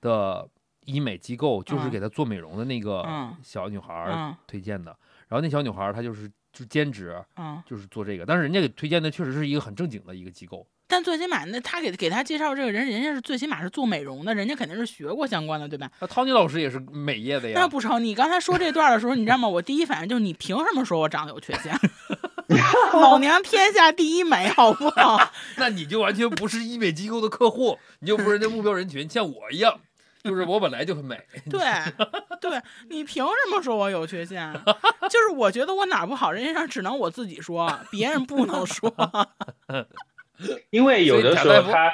[0.00, 0.48] 的。
[0.86, 3.04] 医美机构就是给他做美容的那个
[3.42, 7.20] 小女孩推荐的，然后那小女孩她就是就兼职，
[7.66, 10.64] 就是做这个，但是人家给推荐的确实是一个很正经的一个机构。
[10.88, 15.90] 但最起码那他给给他介绍这个人，人家是最起码是做美容的，人家肯定是学过相关的，对吧？
[16.00, 17.54] 那 Tony 老师也是美业的呀。
[17.56, 19.48] 那不成，你刚才说这段的时候，你知道吗？
[19.48, 21.78] 我第一反应就是你凭什么说我长得有缺陷？
[22.92, 25.32] 老娘天下第一美，好不好？
[25.58, 29.80] 那你就完全不是医美机构的客户，你就不是那目标人群，像我一样。
[30.22, 31.16] 就是我本来就很美，
[31.48, 31.60] 对，
[32.40, 34.52] 对你凭什么说我有缺陷？
[35.08, 38.92] 就是我觉得我哪不好，人家只能我自己说，别人不能说。
[40.70, 41.90] 因为有的时候他，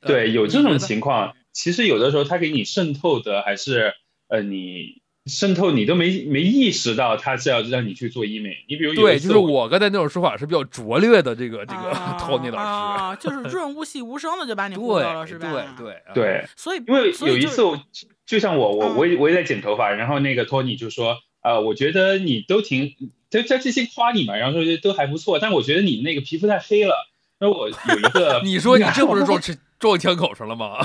[0.00, 3.94] 对，有这种情况，其实有的时候他给你渗透的还是
[4.28, 5.02] 呃你。
[5.26, 15.74] 渗透你都没没意识到他是要让你去做医美，你比如对，就是我刚才那种说法是比较拙劣的，这个这个 Tony 老师， 就是润物细无声的就把你忽悠了，是吧？
[15.78, 17.82] 对对对，所以因为有一次我，
[18.26, 22.94] 就像我我我也我也在剪头发，然后那个 Tony 就说啊，我觉得你都挺，
[23.30, 26.94] 他他这些夸你嘛，然后说都还不错，但我觉得你那个皮肤太黑了。
[27.38, 29.40] 那我有一个，你说你这不是撞
[29.78, 30.78] 撞枪口上了吗？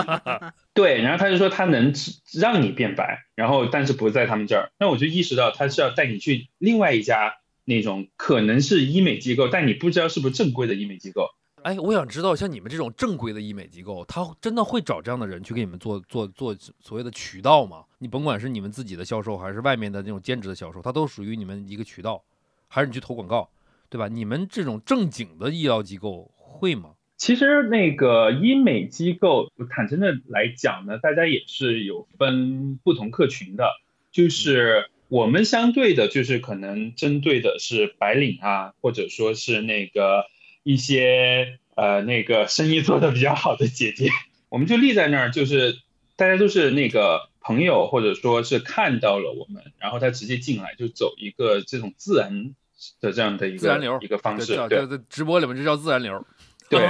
[0.72, 1.92] 对，然后他就说他能
[2.32, 4.70] 让你变白，然后但是不在他们这儿。
[4.78, 7.34] 那我就意识到他是要带你去另外一家
[7.64, 11.28] 那种可能是医美机构，但你不知道是不是正规的医美机构。
[11.62, 17.82] 哎，我想知道像你们这种正规的医美机构，他真的会找这样的人去给你们做做做所谓的渠道吗？
[17.98, 22.22] 你甭管是你们自己的销售，还是外面的那种兼职的销售，它都属于你们一个渠道，
[22.68, 23.48] 还是你去投广告？
[23.94, 24.08] 对吧？
[24.08, 26.94] 你们这种正经的医疗机构会吗？
[27.16, 33.70] 其实那个医美机构，坦诚的来讲呢，大家也是有分不同客群的。
[34.10, 40.24] 就是我们相对的，就是可能针对的是白领啊，或者说是那个
[40.64, 44.08] 一些呃那个生意做的比较好的姐姐，
[44.48, 45.78] 我们就立在那儿，就是
[46.16, 52.56] 大家都是那个朋友，或者说是看到了我们，然后他直接进来就走一个这种自然。
[53.00, 56.24] 的这样的一个自然流一个方式，对，在直播里面这叫自然流，
[56.70, 56.88] 对。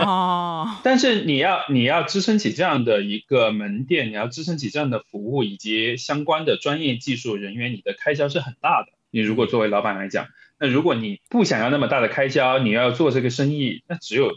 [0.83, 8.89] 但是你要你要支撑起这样的一个门店，你要支撑起这样的服务以及相关的专业技术人员，你的开销是很大的。
[9.11, 10.27] 你如果作为老板来讲，
[10.59, 14.33] 那如果你不想要那么大的开销，你要做这个生意，那只有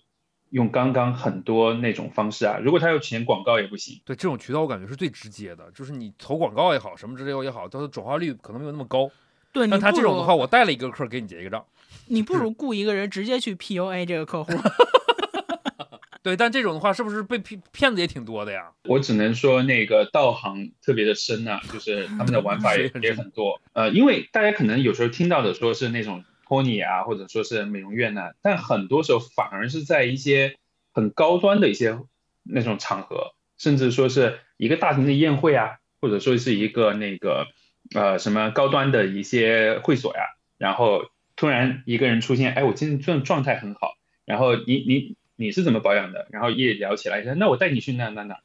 [0.49, 2.59] 用刚刚很多那种方式啊。
[2.61, 4.01] 如果他有钱广告也不行。
[4.05, 9.09] 对，这种渠道我感觉是最直接的，就是你投广告也好，什么之类也好，它的转化率可能没有那么高。
[9.57, 11.65] 对，那他这种的话，我带了一个客给你结一个账。
[12.09, 14.53] 你不如雇一个人直接去 PUA 这个客户。
[16.23, 18.69] 对，但这种的话，是不是被骗骗子也挺多的呀？
[18.83, 23.61] 我只能说那个道行特别的深呐，就是他们的玩法也 也很多。
[23.73, 30.57] 呃，因为大家可能有时候听到的说是那种托尼啊，或者说是美容院呐，但很多时候反而是在一些
[30.93, 31.97] 很高端的一些
[32.43, 37.47] 那种场合，甚至说是一个大型的宴会啊，或者说是一个那个。
[37.93, 40.21] 呃，什么高端的一些会所呀，
[40.57, 43.95] 然后突然一个人出现，哎，我今天状状态很好，
[44.25, 46.27] 然后你你你是怎么保养的？
[46.31, 48.39] 然后一聊起来，那我带你去那那那，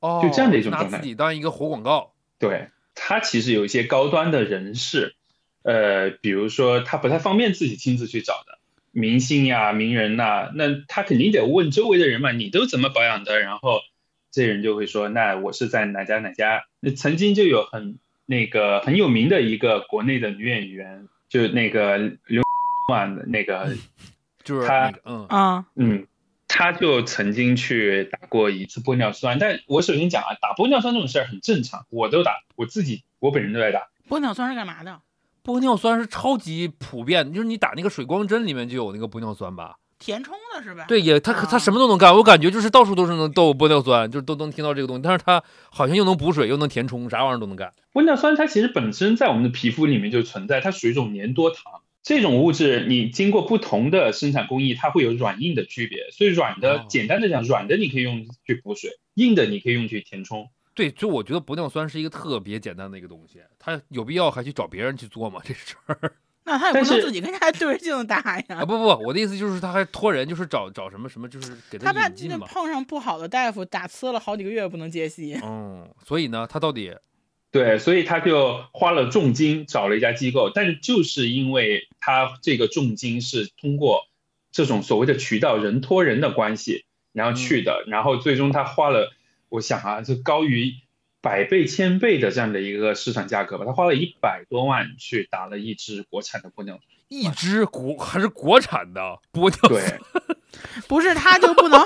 [0.00, 2.12] 哦，就这样的一种状态，拿自己当一个活广告。
[2.38, 5.14] 对他其实有一些高端的人士，
[5.62, 8.58] 呃，比如说他不太方便自己亲自去找的
[8.90, 13.40] 明星呀、名人呐，那他肯定得问周围的人嘛，你都怎么保养的？
[13.40, 13.80] 然后
[14.30, 16.64] 这人就会说，那我是在哪家哪家。
[16.80, 22.42] 那曾经就有很那个很有名的一个国内的女演员，就那个刘
[22.88, 23.76] 婉的 那个，
[24.42, 26.06] 就是她，嗯啊，嗯，
[26.48, 29.38] 她就曾经去打过一次玻尿酸。
[29.38, 33.88] 但我首先讲啊，打玻尿酸这种事儿很正常，我都打，我自己我本人都在打。
[34.08, 35.00] 玻尿酸是干嘛的？
[35.42, 39.76] 玻尿酸是超级普遍，就是你打那个水光针里面就有那个玻尿酸吧？
[39.98, 40.84] 填充的是吧？
[40.88, 47.72] 对，也它它什么都能干，我感觉就是到处都是能都有玻尿酸，就是都能听到这个东西，但是它好像又能补水，又能填充，啥玩意儿都能干。
[47.92, 51.82] 玻尿酸它其实本身在我们的皮肤里面就存在，它属于一种粘多糖。
[52.02, 56.10] 这种物质你经过不同的生产工艺，它会有软硬的区别。
[56.10, 60.50] 所以软的，简单的讲，软的你可以用去补水，硬的你可以用去填充。
[60.74, 65.40] 对，就我觉得玻尿酸是一个特别简单的一个东西，它有必要还去找别人去做吗？
[65.42, 66.12] 这事儿？
[66.44, 68.44] 那他也不能自己跟家对着镜子打呀。
[68.48, 72.46] 啊不不，我的意思就是他还托人，就是找找什么什么，就是给他引进嘛。
[72.46, 75.40] 碰上不好的大夫，打呲了好几个月不能接戏。
[75.42, 76.94] 嗯，所以呢，他到底？
[77.50, 84.02] 对，所以他就花了重金找了一家机构，但是就是因为他这个重金是通过
[84.52, 89.12] 这种所谓的渠道人托人的关系，然后去的，然后最终他花了，
[89.48, 90.74] 我想啊，就高于。
[91.24, 100.00] 百倍、千倍的这样的一个市场价格吧，他花了一百多万去打了一支国产的玻尿酸，一支国还是国产的玻尿酸，
[100.86, 101.80] 不是他就不能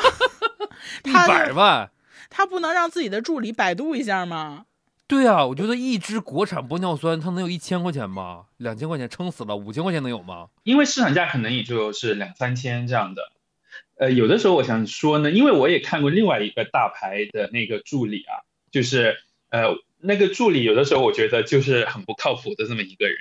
[1.07, 1.89] 一百万，
[2.29, 4.67] 他不能让自己的助理百度一下吗？
[5.07, 8.47] 对啊，我觉得一支国产玻尿酸，它能有一千块钱吗？
[8.57, 10.49] 两千块钱撑死了，五千块钱能有吗？
[10.65, 13.23] 因为市场价可能也就是两三千这样的。
[13.99, 19.17] 呃，有的时候我想说呢，因为我也看过另外一个大牌的那个助理啊，就是。
[19.51, 23.17] 呃，那个助理有的时候我觉得就是很不靠谱的这么一个人，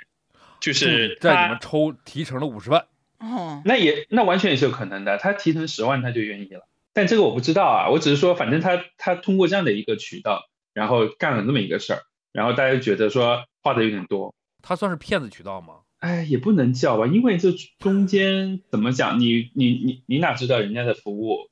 [0.60, 2.86] 就是在你们抽提成了五十万，
[3.18, 15.80] 哦，那也那完全也是有可能的，他提成十万他就愿意了，但这个我不知道啊，我只是说反正他他通过这样的一个渠道，然后干了那么一个事儿，然后大家觉得说花的有点多，他算是骗子渠道吗？
[15.98, 21.50] 哎，也不能叫吧，因为这中间怎么讲，你你你你哪知道人家的服务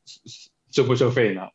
[0.70, 1.48] 收不收费呢？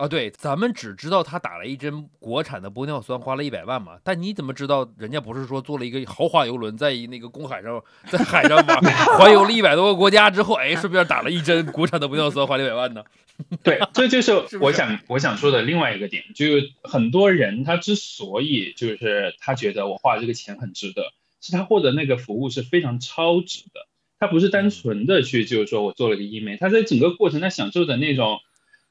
[0.00, 3.98] 啊，对，咱们只知道他打了一针国产的玻尿酸，花了一百万嘛。
[4.02, 8.80] 但你怎么知道人家不是说做了一个豪华游轮，在那个公海上，在海上玩
[9.18, 13.04] 环游了一百多个国家之后，哎，顺便打了一针国产的玻尿酸，花了一百万呢？
[13.62, 23.86] 对，这就是我想我想说的另外一个点，就是很多人他之所以就是他觉得我花这个钱很值得，是他获得那个服务是非常超值的，
[24.18, 28.38] 他不是单纯的去就是说我做了个医美，他在整个过程他享受的那种。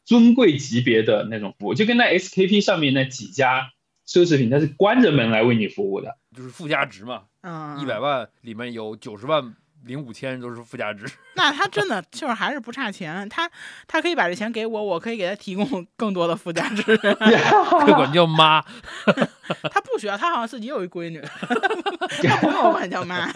[0.10, 3.70] 尊贵级别的那种服务，就跟那 SKP 上面那几家
[4.08, 7.26] 奢侈品，它是关着门来为你服务的，就是附加值嘛。
[7.44, 9.54] 嗯，一百万里面有九十万
[9.86, 11.06] 零五千都是附加值。
[11.36, 13.48] 那他真的就是还是不差钱，他
[13.88, 16.82] 他可以把这钱给我，我可以给他提供更多的附加值。
[16.98, 18.66] 可以管叫妈。
[19.72, 21.22] 他不需要，他好像自己有一闺女，
[22.28, 23.32] 他不用我管叫妈。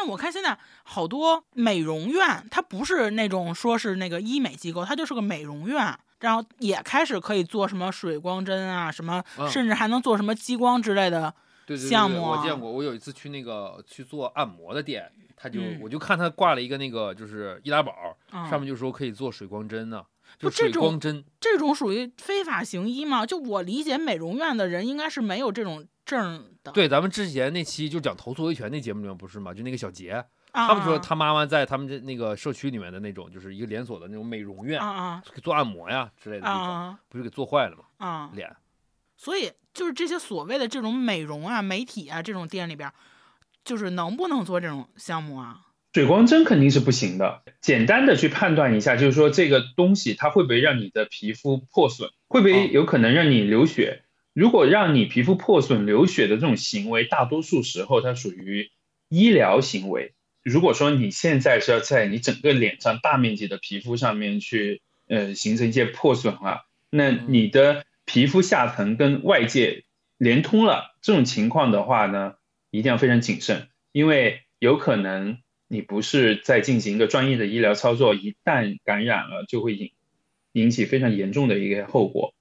[0.00, 11.34] 但我看现在好多美容院，它不是那种说是那个医美机构，它就是个美容院，然后也开始可以做什么水光针啊，什么，甚至还能做什么激光之类的
[11.76, 12.22] 项目。
[12.22, 17.92] 我见过，我有一次去那个去做按摩的店，他就我就看他挂了一个那个就是易拉宝，
[18.48, 20.02] 上面就说可以做水光针呢。
[20.38, 23.26] 不，这种针这种属于非法行医吗？
[23.26, 25.86] 就我理解，美容院的人应该是没有这种。
[26.10, 29.54] 证的对，咱们之前那期就讲投诉维权那节目里面不是吗？
[29.54, 37.84] 就那个小杰，他们说他妈妈在他们这那个社区里面的那种，就是一个连锁的那种美容院，啊做按摩呀之类的地方，不是给做坏了吗？
[37.98, 38.56] 啊，脸。
[39.16, 42.92] 所以就是这些所谓的这种美容啊、媒体啊这种店里边，
[43.64, 45.60] 就是能不能做这种项目啊？
[45.92, 47.42] 水光针肯定是不行的。
[47.60, 54.04] 简单的去判断一下，就是说这个东西它会不会让你的皮肤破损，会不会有可能让你流血？
[54.32, 58.70] 如果让你皮肤破损流血的这种行为，大多数时候它属于
[59.08, 60.14] 医疗行为。
[60.42, 69.84] 如果说你现在是要在你整个脸上大面积的皮肤上面去，呃，形成一些破损了，那你的皮肤下层跟外界
[70.16, 72.34] 连通了，这种情况的话呢，
[72.70, 75.38] 一定要非常谨慎，因为有可能
[75.68, 79.90] 你不是在进行一个专业的医疗操作，一旦感染了，就会引
[80.52, 82.32] 引起非常严重的一个后果。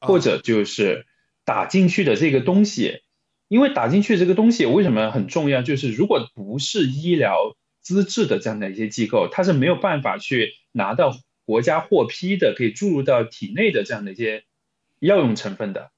[0.00, 1.06] 或者就是
[1.44, 3.02] 打进去的这个东西，
[3.48, 5.62] 因为打进去这个东西为什么很重要？
[5.62, 11.12] 就是如果不是医疗资质的这样的一些机构，它是没有办法去拿到
[11.44, 14.44] 国家获批的，可以注入到体内的这样的一些
[14.98, 15.90] 药用成分的。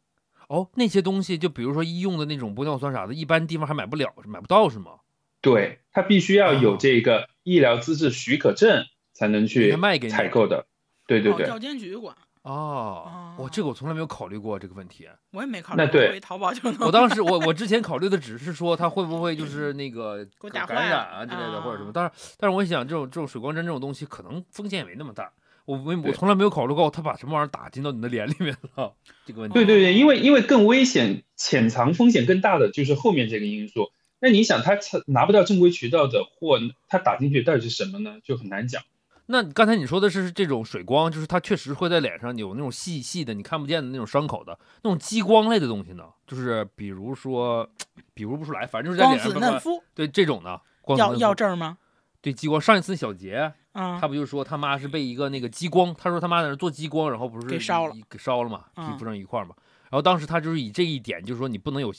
[0.49, 4.93] 哦，那些东西就比如说医用的那种玻尿酸啥的，一般地方还买不了，买不到是吗？
[5.41, 10.67] 对，它必须要有这个医疗资质许可证才能去卖给采购的。
[11.07, 12.17] 对对对，药监局管。
[12.43, 15.09] 哦，我这个我从来没有考虑过这个问题。
[15.31, 15.83] 我也没考虑。
[15.83, 16.87] 那对，淘宝就能。
[16.87, 20.27] 我当时我我之前考虑的只是说它会不会就是那个
[20.67, 25.33] 感染啊之类的或者什么，但是但是我想这种这种水光针这种东西可能风险也没那么大。
[25.65, 28.93] 我没我从来没有考虑过他把什么玩意儿打进到你的脸里面了
[29.25, 29.55] 这个问题。
[29.55, 33.93] 对对对，因为因为更危险、潜藏风险更大的就是后面这个因素。
[34.19, 34.77] 那你想他
[35.07, 38.17] 拿不到正规渠道的货，他打进去到底是什么呢？
[38.25, 38.83] 就很难讲。
[39.27, 46.05] 那刚才你说的是这种水光，就是它确实会在脸上有那种细细的、你看不见的那种伤口的那种激光类的东西呢？
[46.27, 47.69] 就是比如说，
[48.15, 49.33] 比如不出来，反正就是在脸上。
[49.33, 49.83] 光子嫩肤。
[49.95, 50.61] 对这种的。
[50.99, 51.79] 要要证吗？
[52.21, 52.61] 对激光。
[52.61, 59.55] 上一次小杰，嗯，他不就说他妈是被一个那个激光，他说他妈在那做激光，然后不是给烧了，给烧了嘛，皮肤上一块嘛。
[59.85, 61.93] 然后当时他就是以这一点，就是说你不能有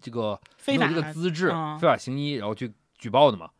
[0.00, 1.48] 这个没有这个资质，
[1.80, 3.50] 非法行医，然后去举报的嘛。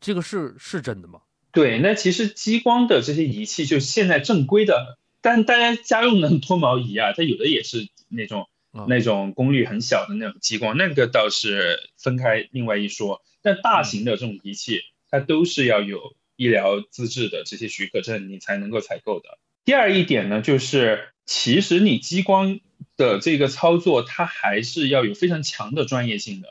[0.00, 1.20] 这个是是真的吗？
[1.58, 8.48] 对，那其实激光的这些仪器，就现在正规的，但大家家用的脱毛仪啊，它有的也是那种
[8.86, 13.22] 那种功率很小的那种激光，那个倒是分开另外一说。
[13.42, 19.40] 但大型的这种仪器，它都是要有医疗资质的这些许可证，你才能够采购的。
[19.64, 22.60] 第二一点呢，就是其实你激光
[22.96, 26.46] 的这个操作，它还是要有非常强的专业性的。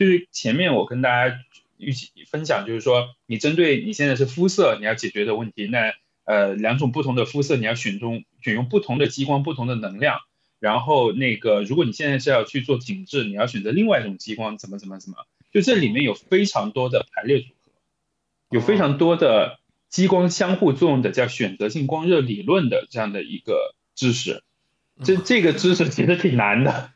[0.00, 1.38] 就是前面我跟大家。
[1.78, 10.18] 预期分享就是说，你针对你现在是肤色你要解决的问题，那呃两种不同的肤色你要选中选用不同的激光不同的能量，
[10.60, 15.16] 然后那个如果你现在是要去做紧致，你要选择另外一种激光怎么怎么怎么，
[15.52, 17.72] 就这里面有非常多的排列组合，
[18.50, 19.58] 有非常多的
[19.88, 24.42] 激光相互作用的叫选择性光热理论的这样的一个知识，
[25.02, 26.90] 这这个知识其实挺难的。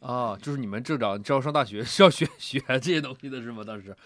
[0.00, 3.62] 啊，就是你们正长知道上大学 是要学学这些东西的是吗？
[3.64, 3.96] 当时，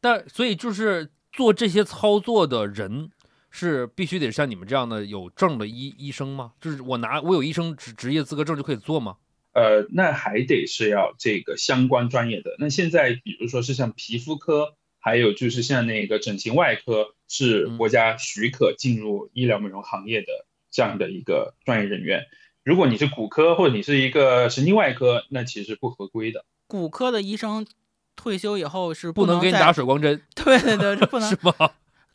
[0.00, 3.10] 但所以就是做这些操作的人
[3.50, 6.52] 是必须得像你们这样的有证的医医生吗？
[6.60, 9.16] 就是我拿我有医生职职业资格证就可以做吗？
[9.52, 12.54] 呃，那还得是要这个相关专业的。
[12.60, 20.28] 那现在比如说是像皮肤科，还有就是像那个整形外科，是国家许可进入医疗美容行业的
[20.70, 22.26] 这样的一个专业人员。
[22.70, 26.44] 如果你是骨科或者你是一个神经外科，那其实不合规的。
[26.68, 27.66] 骨科的医生
[28.14, 30.22] 退休以后是不能给你打水光针。
[30.36, 31.52] 对 对对，这不能 是吗？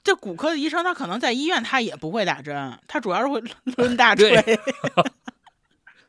[0.02, 3.44] 这骨科的医生他可能在医院他也不会打针，他主要是会
[3.76, 4.58] 抡大 锤。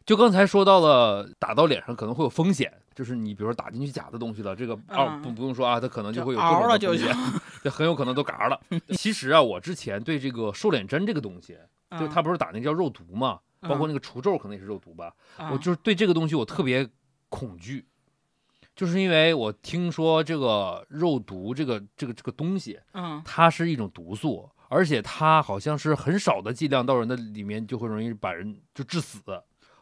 [0.05, 7.17] 就刚才说到了打到脸上可能会有风险，就是你比如说打进去假的东西了，这个啊不不用说啊，它可能就会有各种风险，
[7.65, 8.61] 这很有可能都嘎了。
[8.91, 11.59] 其实啊，我之前对这个瘦脸针这个东西，
[11.99, 13.41] 就他不是打那叫肉毒嘛。
[13.61, 15.15] 包括那个除皱可能也是肉毒吧，
[15.51, 16.89] 我就是对这个东西我特别
[17.29, 17.85] 恐惧，
[18.75, 29.21] 就是因为我听说这个肉毒这个这个这个东西，嗯，它是一种毒素，而且它好像是很少的剂量到人的里面就会容易把人就致死，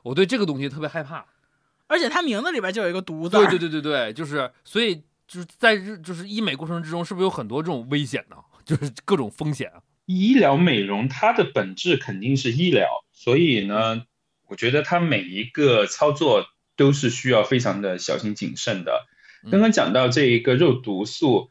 [0.02, 1.26] 我对这个东西特别害怕，
[1.86, 4.96] 而且它名字里边就有一个毒字，对对对对对，就是所以
[5.26, 8.36] 就是在日就是医美过程之中，是不是有很多这种危险呢？
[8.64, 9.82] 就是各种风险啊。
[10.06, 12.86] 医疗美容它的本质肯定是医疗，
[13.24, 14.04] 所以呢，
[14.48, 16.44] 我觉得它每一个操作
[16.76, 19.06] 都是需要非常的小心谨慎的。
[19.50, 21.50] 刚刚讲到这一个肉毒素，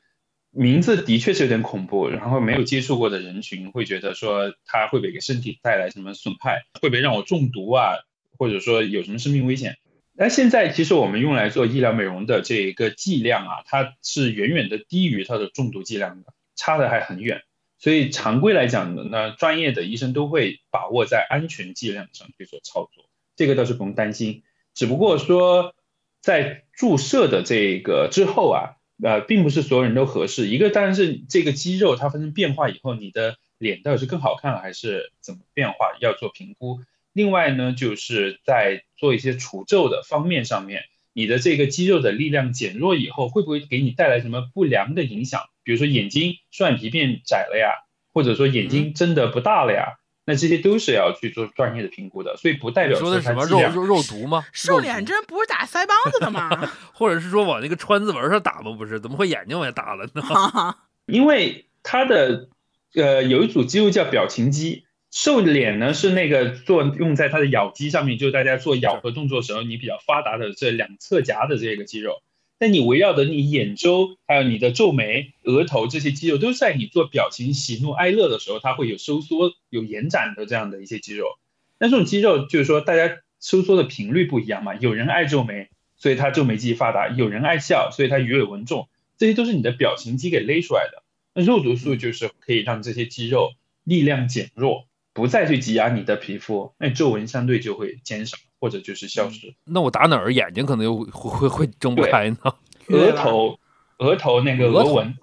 [0.51, 7.95] 名字的确是有点恐怖，然后没有接触过的人群会觉得说它会不会给身体带来什么损害，会不会让我中毒啊，
[8.38, 9.80] 或者说有什么生命危险？
[10.13, 17.41] 那现在其实我们用来做医疗美容的这一个剂量啊，它是远远的低于它的中毒剂量的，差的还很远。
[17.84, 24.44] 所以常规来讲呢，那专业的医生都会把握在安全剂量上去做操作，这个倒是不用担心。
[24.74, 25.76] 只不过说，
[26.22, 30.48] 在注射的这个之后啊，呃，并不是所有人都合适。
[30.48, 36.80] 一个当然是这个肌肉它发生变化以后，你的脸到底是更好看了还是怎么变化，要做评估。
[37.12, 45.41] 另外呢，就是在做一些除皱的方面上面，你的这个肌肉的力量减弱以后，会不会给你带来什么不良的影响？
[45.64, 47.70] 比如说眼睛双眼皮变窄了呀，
[48.14, 49.93] 或者说眼睛睁的不大了呀，
[50.26, 54.43] 那这些都是要去做专业的评估的，所以不代表说的什么肉肉肉毒吗？
[54.51, 56.49] 瘦脸针不是打腮帮子的吗？
[56.93, 58.72] 或者是说往那个川字纹上打吗？
[58.78, 60.76] 不是，怎么会眼睛往下打了呢？
[61.07, 62.49] 因为它的
[62.95, 64.86] 呃有一组肌肉叫表情肌，
[65.16, 72.24] 瘦脸呢是那个做用在它的咬肌上面，就是大家做咬合动作时候你比较发达的这两侧颊的这个肌肉。
[72.59, 81.38] 那你围绕的你眼周，还有你的皱眉、额头这些肌肉，都是在你做表情、喜怒哀乐的时候，它会有收缩、有延展的这样的一些肌肉。
[81.78, 84.74] 那这种肌肉就是说，大家收缩的频率不一样嘛。
[84.74, 88.89] 有人爱皱眉，所以他皱眉肌发达；有人爱笑，所以他鱼尾纹重。
[89.20, 91.03] 这些都是你的表情肌给勒出来的。
[91.36, 93.53] 那肉毒素就是可以让这些肌肉
[93.84, 99.55] 力量减弱，不再去挤压你的皮肤，那皱纹相对就会减少或者就是消失。
[99.64, 102.38] 那我打哪儿眼睛可能又会会会睁不开呢？
[102.89, 103.59] 额头，
[103.99, 105.16] 额头那个额纹，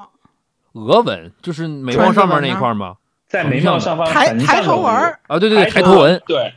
[0.73, 2.97] 额纹就是眉毛上面那一块吗？
[3.27, 4.93] 在眉毛上方抬抬头纹
[5.27, 6.23] 啊，对对对，抬头纹。
[6.27, 6.55] 对，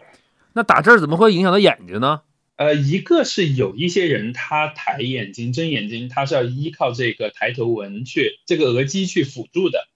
[0.53, 2.21] 那打这儿怎么会影响到眼睛呢？
[2.55, 9.87] 呃，一个是有一些人他抬眼睛、睁眼睛，他是要依靠这个抬头纹去这个额肌去辅助的。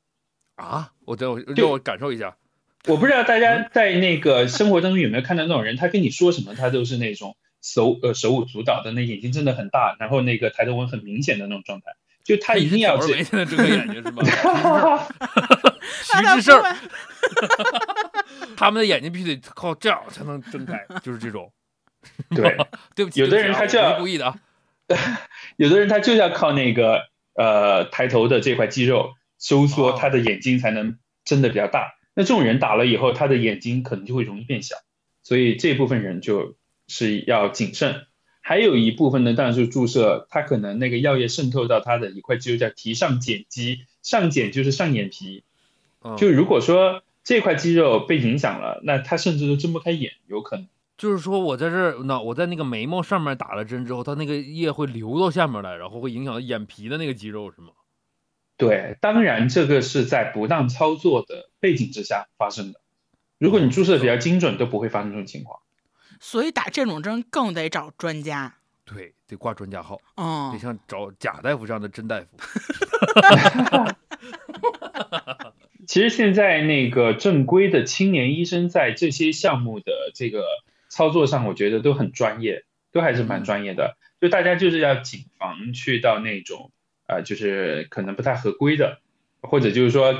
[0.55, 2.35] 啊，我等我让我感受一下。
[2.86, 11.91] 我不知道大家在那个生活当中有没有看到那种人，他跟你说什么，他都是那种手呃手舞足蹈的，那眼睛睁得很大，然后那个抬头纹很明显的那种状态，
[12.23, 14.23] 就他一定要睁开眼睛是吧？
[16.03, 16.63] 徐志胜，
[18.55, 21.51] 他们的眼睛必须得靠这样才能睁开，就是这种。
[22.30, 22.55] 对，
[22.95, 24.34] 对不起，有的人他就要故意的，
[25.57, 27.01] 有的人他就要靠那个
[27.34, 31.96] 呃抬头的这块肌肉收缩，他的眼睛才能睁得比较大。
[32.18, 34.76] 那这种人打了以后，他的眼睛可能就会容易变小，
[35.22, 36.55] 所以这部分人就
[36.88, 38.07] 是要谨慎。
[38.41, 45.43] 还有一部分呢，当然是注射，他可能那个药液渗透到他的一块肌肉叫提上睑肌，上睑就是上眼皮。
[46.18, 50.65] 就如果说这块肌肉被影响了，那他甚至都睁不开眼，有可能。
[50.97, 57.68] 就是说我在这儿，那我在那个眉毛上面打了针之后，它那个液会流到下面来，然后会影响到眼皮的那个肌肉，是吗？
[58.58, 62.82] 对，当然这个是在不当操作的背景之下发生的。
[63.38, 65.60] 如果你注射的比较精准，都不会发生这种情况。
[66.20, 72.28] 所以打这种针更得找专家，对，得挂专家号，嗯，得像找贾大夫这样的真大夫。
[75.88, 80.43] 其实现在那个正规的青年医生在这些项目的这个。
[80.89, 83.97] 操作上我觉得都很专业，都还是蛮专业的。
[84.20, 86.72] 就大家就是要谨防去到那种
[87.08, 88.99] 呃，就是可能不太合规的，
[89.41, 90.14] 或者就是说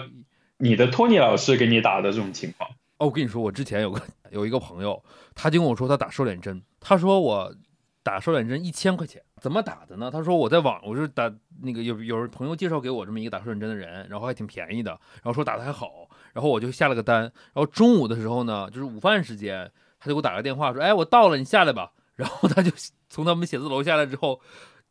[0.58, 2.70] 你的托尼老师给你打的这种情况。
[2.98, 5.04] 哦，我跟你说，我之前有个 有一个朋友，
[5.36, 7.54] 他就跟我说他打瘦脸针，他说我
[8.02, 10.10] 打瘦脸针一千块钱，怎么打的呢？
[10.10, 11.32] 他说我在网，我是打
[11.62, 19.72] 那个有有朋友介绍给我这么一个打瘦脸针的人，然后还挺便宜的，然后说打的还好，然后我就下了个单，然后中午的时候呢，就是午饭时间。
[20.00, 21.92] 他就给我打个电话说：“哎，我到了，你下来吧。
[22.16, 22.72] ”然后他就
[23.10, 24.40] 从他们写字楼下来之后，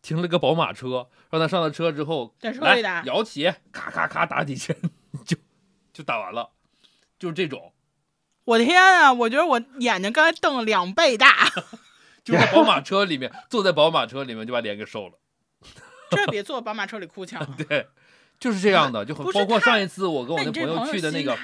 [0.07, 4.77] 停了个宝马车，让他上了车之后，来摇起，咔咔咔打几针，
[5.27, 5.37] 就
[5.93, 6.51] 就打完了，
[7.19, 7.73] 就是这种。
[8.45, 9.13] 我天啊！
[9.13, 11.51] 我觉得我眼睛刚才瞪了两倍大，
[12.23, 15.15] 就在宝马车里面， 坐在宝马车里面就把脸给瘦了。
[16.11, 17.45] 这比坐宝马车里哭强。
[17.57, 17.89] 对。
[18.39, 21.37] 就是这样的，就很包括上一次我跟我那朋友去的那个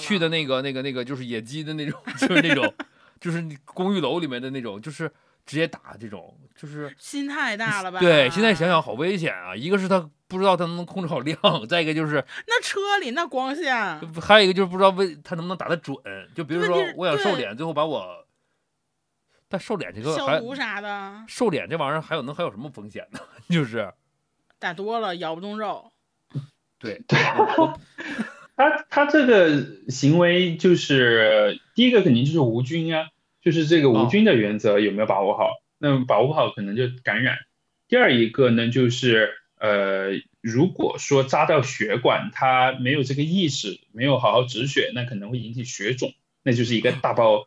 [0.00, 2.74] 去的那个那个那个就是野鸡的那种，就是那种
[3.20, 5.12] 就是公寓楼里面的那种，就是
[5.50, 7.98] 直接打这种，就是心太大了吧？
[7.98, 9.56] 对，现在想想好危险啊！
[9.56, 11.36] 一个是他不知道他能不能控制好量，
[11.68, 13.74] 再一个就是 那车里那光线，
[14.20, 15.96] 还有一个就是不知道为他能不能打得准。
[16.36, 18.24] 就比如说我想瘦脸，最后把我，
[19.48, 23.18] 但瘦脸这个消毒啥的，瘦脸这玩意儿还有能还有什么风险呢？
[23.50, 23.92] 就是
[24.60, 25.90] 打多了咬不动肉。
[26.78, 27.18] 对对，
[28.56, 33.08] 他他这个行为就是第一个肯定就是无菌啊，
[33.42, 35.50] 就是这个无菌的原则有没有把握好？
[35.78, 37.38] 那把握不好可能就感染。
[37.88, 46.12] 第二一个呢，就是呃，如果说扎到血管，它没有这个意识，没有好好止血，那可能会引起血肿，
[46.42, 47.46] 那就是一个大包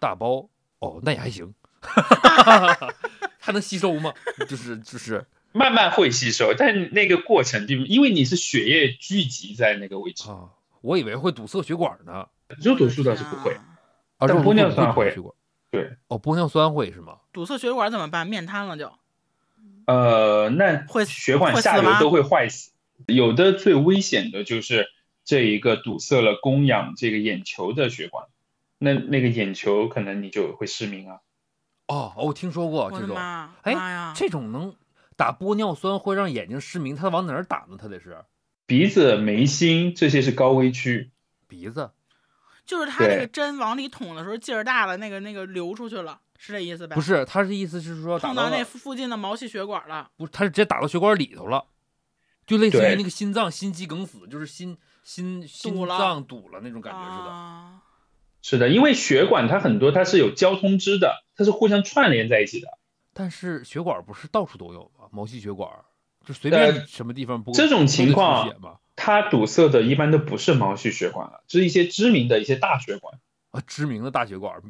[0.00, 1.54] 大包哦，那也还行，
[3.40, 4.12] 它能吸收吗？
[4.48, 5.24] 就是就是。
[5.56, 12.26] 慢慢会吸收，但那个过程就因为你是血液聚集在那个位置啊，我以为会堵塞血管呢。
[12.60, 13.56] 肉毒素倒是不会，
[14.26, 15.14] 但玻尿酸会。
[15.70, 17.18] 对，哦，玻尿酸会是吗？
[17.32, 18.26] 堵塞血管怎么办？
[18.26, 18.92] 面瘫了就。
[19.86, 22.72] 呃，那会血管下流都会坏死。
[23.06, 24.86] 有的最危险的就是
[25.24, 28.26] 这一个堵塞了供氧这个眼球的血管，
[28.78, 31.20] 那那个眼球可能你就会失明啊。
[31.88, 33.16] 哦，我听说过这种。
[33.16, 34.74] 哎，这种能。
[35.16, 37.76] 打玻尿酸会让眼睛失明，他往哪儿打呢？
[37.78, 38.24] 他得是
[38.66, 41.12] 鼻子、眉心这些是高危区。
[41.46, 41.92] 鼻子，
[42.66, 46.94] 就是他那个针往里捅的时候劲儿大了，那个那个流出去了，是这意思呗？
[46.94, 50.10] 不是，他是意思是说碰到那附近的毛细血管了。
[50.16, 51.64] 不，他是直接打到血管里头了，
[52.46, 57.80] 就类似于那个心脏心肌梗死，就是心心心脏堵了那种感觉似的。
[58.40, 62.68] 是的，因为血管它很多它是有交通支的，它是互相串联在一起的。
[63.12, 65.06] 但是血管不是到处都有吗？
[65.12, 65.70] 毛细血管
[66.26, 68.48] 就随便什么地方不这种情况，
[68.96, 73.18] 它堵塞的一般都不是毛细血管了，是一些知名的一些大血管
[73.50, 74.60] 啊，知名的大血管，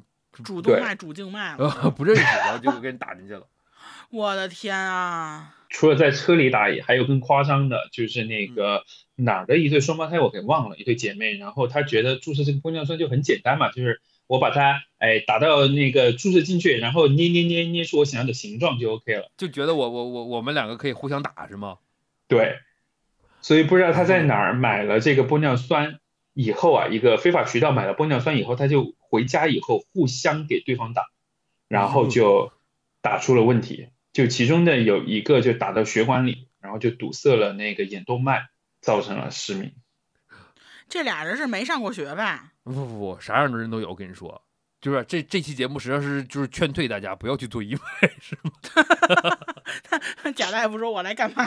[0.44, 1.56] 主动脉、主静脉
[1.96, 3.46] 不认识，然后就给你打进去了。
[4.10, 5.54] 我的天啊！
[5.68, 8.84] 除了在车里打，还有更夸张的，就是那个
[9.16, 21.78] 哪儿的一对双胞胎，我给忘了，一对姐妹，然后她觉得注射这个玻尿酸就很简单嘛，就是我把它哎打到那个注射进去，然后捏捏捏捏出我想要的形状就 OK 了，就觉得我我我我们两个可以互相打是吗？
[22.28, 22.58] 对，
[23.45, 25.99] 所以不知道他在哪儿买了这个玻尿酸
[26.32, 31.03] 以后啊，一个非法渠道买了玻尿酸以后，他就回家以后互相给对方打，
[31.68, 32.55] 然后就
[33.03, 33.90] 打出了问题。
[34.14, 38.47] 就其中的有一个就打到血管里，然后就堵塞了那个眼动脉，
[38.80, 39.74] 造成了失明。
[40.88, 42.53] 这俩人是没上过学吧？
[42.62, 43.90] 不不不，啥样的人都有。
[43.90, 44.42] 我跟你说，
[44.80, 48.53] 就是这这期节目实际上是就是劝退大家不要去做医美，是吗？
[50.34, 51.47] 贾大夫说：“我来干嘛？”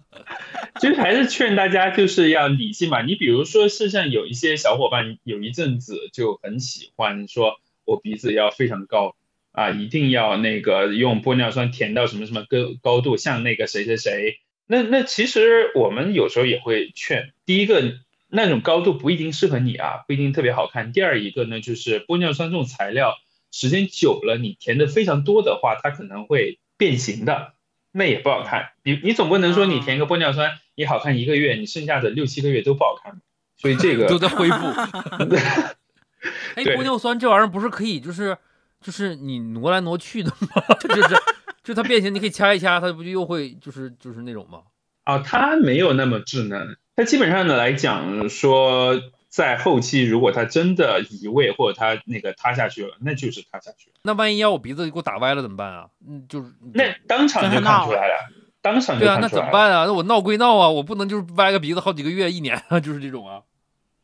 [0.80, 3.02] 其实还是劝大家就是要理性嘛。
[3.02, 9.16] 你比如说，是像有一些小伙伴有一阵子就很喜欢说，我鼻子要非常高。
[9.54, 14.38] 啊，一定要那个用玻尿酸填到什么什么高高度，像那个谁谁谁。
[14.66, 20.90] 那那其实我们有时候也会劝，第一个那种高度不一定适合你啊，不一定特别好看。
[20.94, 23.18] 第二一个呢，就是玻尿酸这种材料，
[23.50, 27.52] 时间久了你填的非常多的话，它可能会变形的，
[27.92, 28.70] 那也不好看。
[28.82, 33.20] 你你总不能说你填个玻尿酸你好看一个月，你剩下的六七个月都不好看。
[33.56, 34.56] 所以这个都在恢复。
[36.56, 38.36] 哎，玻尿酸这玩意儿不是可以就是。
[38.84, 40.60] 就是你挪来挪去的吗？
[40.80, 41.14] 就是
[41.62, 44.62] 就它变形，你可以掐一掐，它不就又会就是就是那种吗？
[45.04, 46.74] 啊，它没有那么智能。
[46.96, 49.00] 它基本上的来讲说，
[49.32, 53.96] 在后期如果他真的移位或者他那个塌下去了，那就是塌下去了。
[54.02, 55.88] 那万一要我鼻子给我打歪了怎么办啊？
[56.06, 58.14] 嗯，就是那当场就看出来了，
[58.60, 59.18] 当场就看出来了。
[59.18, 59.86] 对啊，那怎么办啊？
[59.86, 63.42] 那我闹归闹啊，我不能就是歪个鼻子好几个月、一年啊，就是这种啊。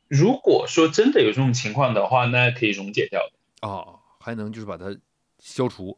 [0.08, 3.68] 如果说真的有这种情况的话，那可以溶解掉的。
[3.68, 3.96] 哦。
[4.20, 4.94] 还能就是把它
[5.38, 5.96] 消除，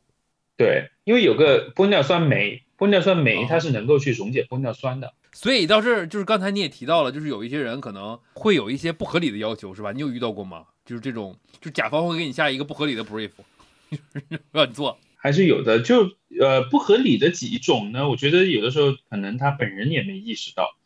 [0.56, 5.14] 对，因为有个玻尿酸酶，玻尿酸酶它是能够去溶解玻尿酸的。
[5.40, 9.90] 所以到这就是刚才你也提到了，就是有一些人可能会有一些不合理的要求，是吧？
[9.90, 10.66] 你有遇到过吗？
[10.84, 13.30] 就是这种，就甲方会给你下一个不合理的 brief，
[14.52, 15.80] 让你做，还是有的。
[15.80, 18.06] 就呃不合理的几种呢？
[18.10, 20.76] 我觉得有的时候可能他本人也没意识到，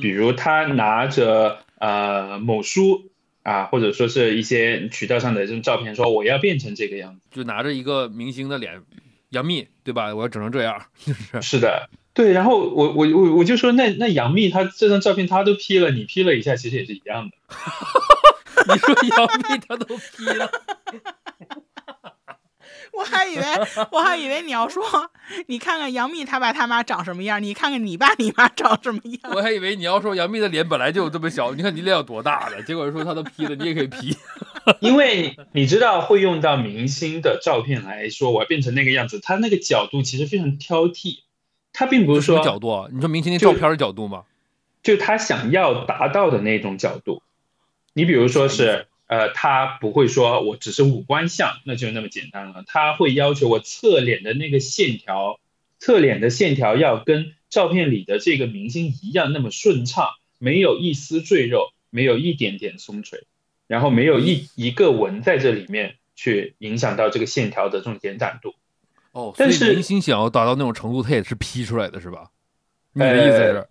[0.00, 3.10] 比如他拿着呃某书。
[3.42, 8.80] 啊，或者说是一些渠道上的这种照片，说我要变成这个样子，就拿着一个明星的脸，
[9.28, 10.14] 杨幂，对吧？
[10.14, 12.32] 我要整成这样，就是是的，对。
[12.32, 17.36] 然后我我我我就说，那那杨幂她这张照片她都 P 了，你 P 了一下，其实也是一样的。
[18.72, 20.50] 你说杨幂她都 P 了。
[22.92, 23.44] 我还以为
[23.90, 24.84] 我还以为你要说，
[25.48, 29.32] 你看看杨幂她爸她妈长什么样，你看看你爸你妈长什么样。
[29.34, 34.16] 我还以为你要说杨幂的脸本来就有这么小，你看你脸有多大了，结果说她都 P 了，你也可以 P。
[34.80, 41.18] 因为你知道会用到明星的照片来说，我要变成那个样子，他那个角度其实非常挑剔，
[41.74, 44.24] 他并不是说角度，你说明星那照片的角度吗？
[44.82, 47.22] 就他想要达到的那种角度，
[47.92, 48.86] 你比如说是。
[49.06, 52.64] 呃，他不会说我只是五官像，那就那么简单了。
[52.66, 55.38] 他会要求我侧脸的那个线条，
[55.78, 60.08] 侧脸的线条要跟照片里的这个明星一样那么顺畅，
[60.38, 63.24] 没有一丝赘肉，没有一点点松垂，
[63.66, 68.54] 然后没有一一个纹在这里面去影响到这个线条的这种延展度。
[69.14, 72.26] 哦，但是明星想要达到那种程度，他也是 P 出来的，是吧？
[72.92, 73.66] 你的意思是？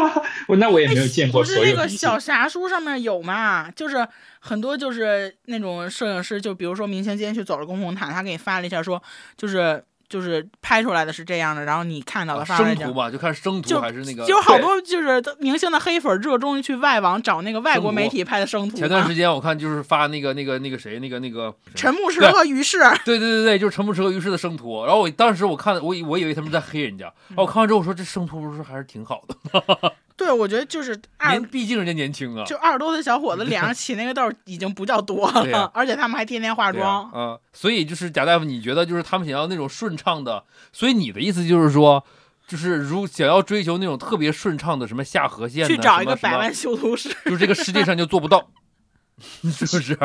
[0.48, 1.42] 我那我也没有见过。
[1.42, 3.70] 不是那个小啥书上面有嘛？
[3.70, 4.06] 就是
[4.40, 9.02] 很多就是那种摄影师，就比如说明星今天去走了公红毯，他给你发了一下说，
[9.36, 9.84] 就是。
[10.08, 18.76] 就是拍出来的是这样的，然后你看到的生图吧，就看生图还是那个，就好多就是明星的黑粉热衷于去外网找那个外国媒体拍的生图。
[18.76, 24.84] 前段时间我看就是发那个那个那个谁那个那个陈牧驰和于适，对对对对，就是陈牧驰和于适的生图。
[24.84, 29.92] 然后我当时我看我我以为他们在黑人家，然后我看完之后我说这生图不是还是挺好的。
[30.18, 37.10] 对，我觉得就是二，毕竟人家年轻啊，就二十多岁小伙子脸上 起那个痘已经不叫多了，而且他们还天天化妆。
[37.14, 40.42] 嗯，所以就是贾大夫，你觉得就是他们想要那种顺畅的，
[40.72, 42.04] 所以你的意思就是说，
[42.48, 48.50] 就是如想要追求那种特别顺畅的什么下颌线，去找一个百万修图师，就是这个世界上就做不到
[49.42, 49.96] 是不是？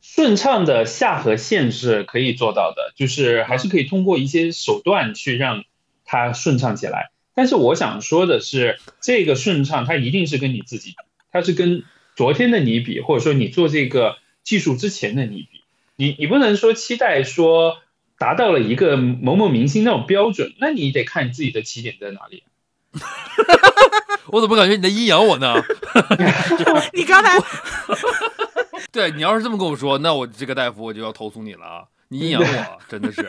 [0.00, 5.62] 顺畅的下颌线是可以做到的，就是还是可以通过一些手段去让
[6.04, 7.11] 它顺畅起来。
[7.34, 10.94] 但是我想说的是，这个顺畅它一定是跟你自己，
[11.30, 15.62] 它是跟昨天的你比，或者说你做这个技术之前的你比，
[15.96, 17.78] 你你不能说期待说
[18.18, 22.42] 达到了一个某某明星那种标准，那你得看你自己的起点在哪里。
[24.28, 25.54] 我怎么感觉你在阴阳我呢？
[26.92, 27.38] 你刚才，
[28.92, 31.84] 对你要是这么跟我说，那我这个大夫我就要投诉你了啊！
[32.08, 33.28] 你阴阳我，真的是。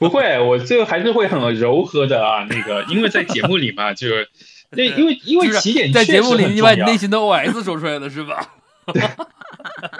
[0.00, 2.46] 不会，我最后还是会很柔和的啊。
[2.48, 4.28] 那个，因为在节目里嘛，就是
[4.72, 8.54] 那因为因为起点在节目里，你把你内心的 OS 说出来了是吧？
[8.92, 9.02] 对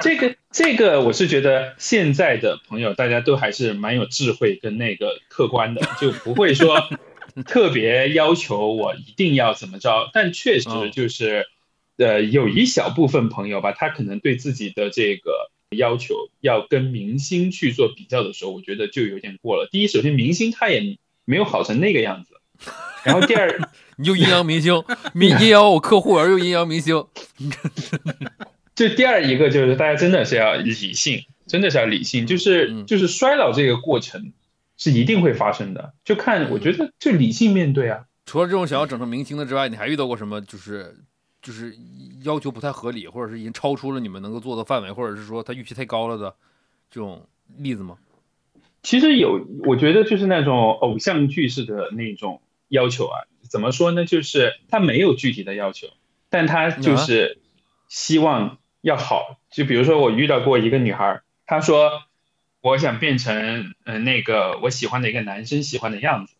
[0.00, 6.88] 这个这个，我是觉得现在的朋友大家都还是蛮有智慧跟那个客观的，就不会说
[7.46, 10.10] 特别要求我一定要怎么着。
[10.14, 11.46] 但确实就是，
[11.98, 19.68] 呃，有一小部分朋友吧，他可能对自己的这个要求要跟明星去做比较的时候，我觉得就有点过了。
[19.70, 22.34] 第一，首先明星他也没有好成那个样子，
[23.04, 23.60] 然后第二，
[23.96, 24.82] 你就阴阳明星，
[25.14, 27.04] 阴阳我客户，而又阴阳明星。
[28.74, 34.32] 就第二一个就是大家真的是要理性，真的是要理性，就是就是衰老这个过程
[34.76, 38.06] 是一定会发生的，就看我觉得就理性面对啊。
[38.26, 40.96] 除了这种想要整成明星的之外，你还遇到过什么就是
[41.42, 41.76] 就是
[42.24, 46.34] 要求不太合理，或者是已经超出了你们能够做的范围，或者是说他预期太高了的
[46.90, 47.26] 这种
[47.58, 47.98] 例子吗？
[48.82, 54.04] 其实有，我觉得就是那种偶像剧式的那种要求啊，怎么说呢？
[54.04, 55.88] 就是他没有具体的要求，
[56.28, 57.38] 但他就是
[57.88, 58.58] 希望。
[58.82, 62.00] 要好，就比如说我遇到过一个女孩，她说
[62.62, 66.32] 我想变成嗯那个我喜欢的一个男生喜欢的样子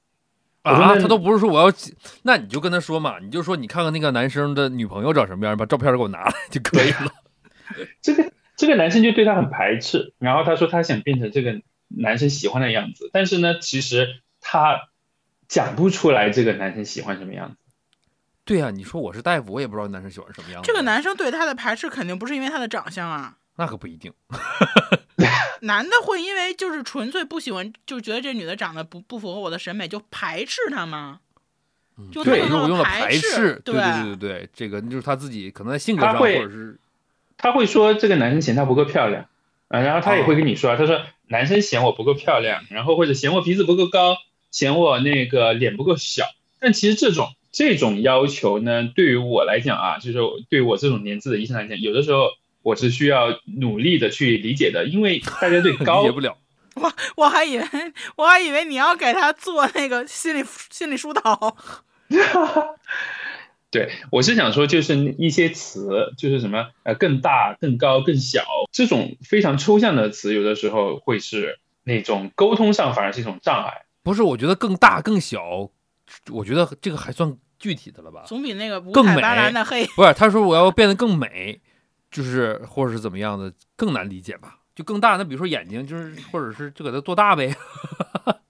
[0.63, 1.75] 啊，他都不是说我要，
[2.23, 7.13] 那你就跟他说嘛，你就说你看看那个男生的女朋友长什么样，把照片给我拿来就可以了。
[8.03, 14.89] 这个这个男生就对他很排斥，然后他说他想变成这个男生喜欢的样子，但是呢，其实他
[15.49, 17.57] 讲不出来这个男生喜欢什么样子。
[18.45, 20.67] 对呀，你说我是大夫，我也不知道男生喜欢什么样子。
[20.67, 24.11] 这个男生对他的排斥肯定不是因为他的长相啊，那可不一定。
[25.61, 31.21] 男的会因为就是纯粹不喜欢，就觉得这女的长得不不符合我的审美，就排斥她吗？
[32.11, 36.79] 就对，用用了排斥，对对对对对，这个就是他自己可能在性格上或者是
[37.37, 39.27] 他会说这个男生嫌她不够漂亮
[39.69, 44.17] 啊，然后他也会跟你说，他说男生嫌我不够漂亮，然后或者嫌我鼻子不够高，
[44.51, 46.25] 嫌我那个脸不够小，
[46.59, 47.29] 但其实这种。
[47.53, 52.29] 这种要求呢，对于我来讲啊，就是对我这种年纪的医生来讲，有的时候
[52.71, 56.37] 我是需要努力的去理解的，因为大家对 高理解不了。
[56.77, 57.65] 我我还以为
[58.15, 61.57] 我还以为你要给他做那个心理心理疏导。
[63.73, 73.87] 对，我是想说，就是一些词，就是什么呃，更大、更高、更小这种非常抽象的词，有的时候会是那种沟通上反而是一种障碍。
[74.05, 75.71] 不是，我觉得更大、更小。
[76.31, 80.13] 我觉得这个还算具体的了吧，总比那个更美的黑不是？
[80.15, 81.61] 他说我要变得更美，
[82.11, 84.59] 就是或者是怎么样的更难理解吧？
[84.75, 87.55] 就更大，那比如说眼睛，就是或者是就给它做大呗。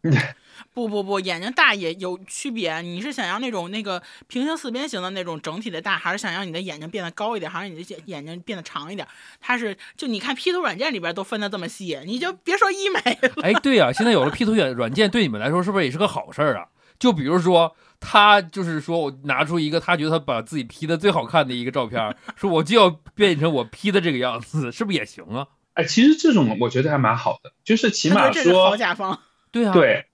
[0.72, 2.80] 不不不，眼睛大也有区别。
[2.80, 9.06] 你是想要那种那个平行四边形的那种整体的大，还是想要你的眼睛变得高一点，还是你的眼眼睛变得长一点？
[9.40, 13.42] 它是就你看 P 图软件里边都分的这么细，你就别说医美了。
[13.42, 16.68] 哎，对呀，现在有了 P 图软软件，对你们来说是不是也是个好事儿啊？
[17.00, 25.48] 就比如说，他就是说我拿出一个他觉得他把自己 P 的最好看的一个照片，说我就要变成我 P 的这个样子，是不是也行啊？
[25.74, 29.18] 哎，其实这种我觉得还蛮好的，就是起码说好甲方，
[29.50, 30.06] 对啊，对，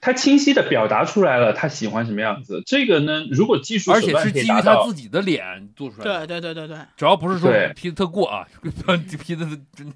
[0.00, 2.62] 他清晰的表达出来了他喜欢什么样子。
[2.66, 8.46] 这个呢，如果技术而且是基于他自己的脸做出来的，对对对对对，主要不是说 P 的特过啊，
[9.20, 9.46] P 的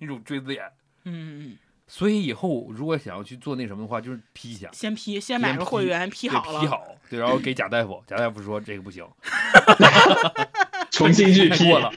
[0.00, 0.62] 那种锥子眼，
[1.04, 1.56] 嗯嗯。
[1.90, 9.04] 所以以后如果想要去做那什么的话，就是批一下，先批先买个会员 P 好了，P 好，对，然后给贾大夫，贾大夫说这个不行，
[10.92, 11.90] 重新去批了，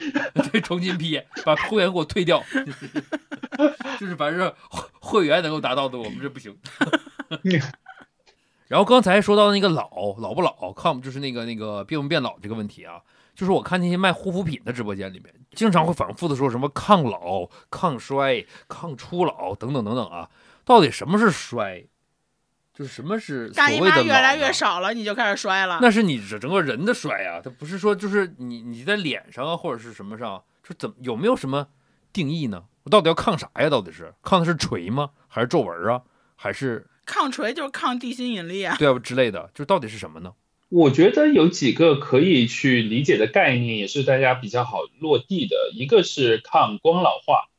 [0.50, 2.42] 对，重新批把会员给我退掉，
[4.00, 4.52] 就是凡是
[4.98, 6.56] 会员能够达到的，我们这不行。
[8.68, 12.94] 然后刚才说到那个老老不老，，com 就是那个那个变不变老这个问题啊。
[13.34, 20.28] 就是我看那些卖护肤品的直播间里面，经常会反复的说什么抗老、抗衰、抗初老等等等等啊，
[20.64, 21.86] 到底什么是衰？
[22.74, 24.02] 就是什么是所谓的老？
[24.02, 25.78] 越来越少了，你就开始衰了。
[25.82, 31.68] 那是你整个人的衰啊，它不是说就是你你在脸上啊或者是什么上，就怎么有没有什么
[32.12, 32.64] 定义呢？
[32.84, 33.68] 我到底要抗啥呀？
[33.68, 35.10] 到底是抗的是垂吗？
[35.28, 36.02] 还是皱纹啊？
[36.34, 38.74] 还是抗垂就是抗地心引力啊？
[38.78, 40.32] 对啊之类的，就到底是什么呢？
[40.74, 45.70] 我觉得有几个可以去理解的概念，也是大家比较好落地的。
[45.74, 47.50] 一个是抗光老化，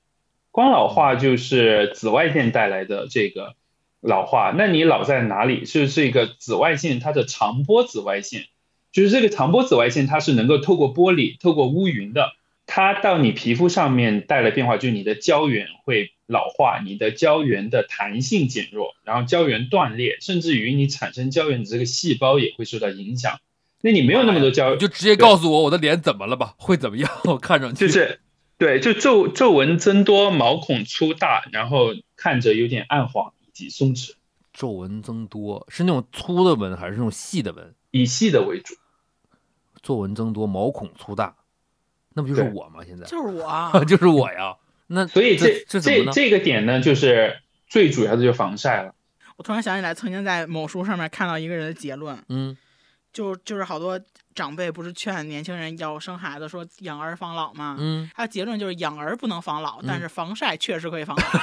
[0.49, 3.53] 光老化就是紫外线带来的这个
[4.01, 4.51] 老化。
[4.57, 5.64] 那你老在哪里？
[5.66, 8.47] 是这个紫外线它的长波紫外线，
[8.91, 12.32] 就是这个长波紫外线，它是能够透过玻璃、透过乌云的，
[12.66, 16.12] 它到你皮肤上面带来变化，就是你的胶原会。
[16.28, 23.40] 老化，你的胶原的弹性减弱，然后胶原断裂，甚至于你产生胶原的这个细胞也会受到影响。
[23.82, 26.54] 那你没有那么多胶，就直接告诉我我的脸怎么了吧？
[26.58, 27.12] 会怎么样？
[27.26, 28.22] 我看上去就是，
[28.58, 34.12] 对，就皱皱纹增多，毛孔粗大，然后看着有点暗黄以及松弛。
[34.54, 37.76] 皱纹增多，是那种粗的纹还是那种细的纹？
[37.92, 38.76] 以细的为主。
[39.82, 41.36] 皱纹增多，毛孔粗大，
[42.14, 42.80] 那不就是我吗？
[42.86, 44.56] 现在就是我， 就是我呀。
[44.88, 48.94] 那所以这这这这个点呢，就是最主要的就是防晒了。
[49.38, 52.56] 我突然想起来，曾经在某书上面看到一个人的结论，嗯，
[53.12, 54.00] 就就是好多
[54.36, 57.76] 长辈不是劝年轻人要生孩子，说养儿防老吗？
[57.80, 61.24] 嗯，他结论就是养儿不能防老，但是防晒确实可以防老。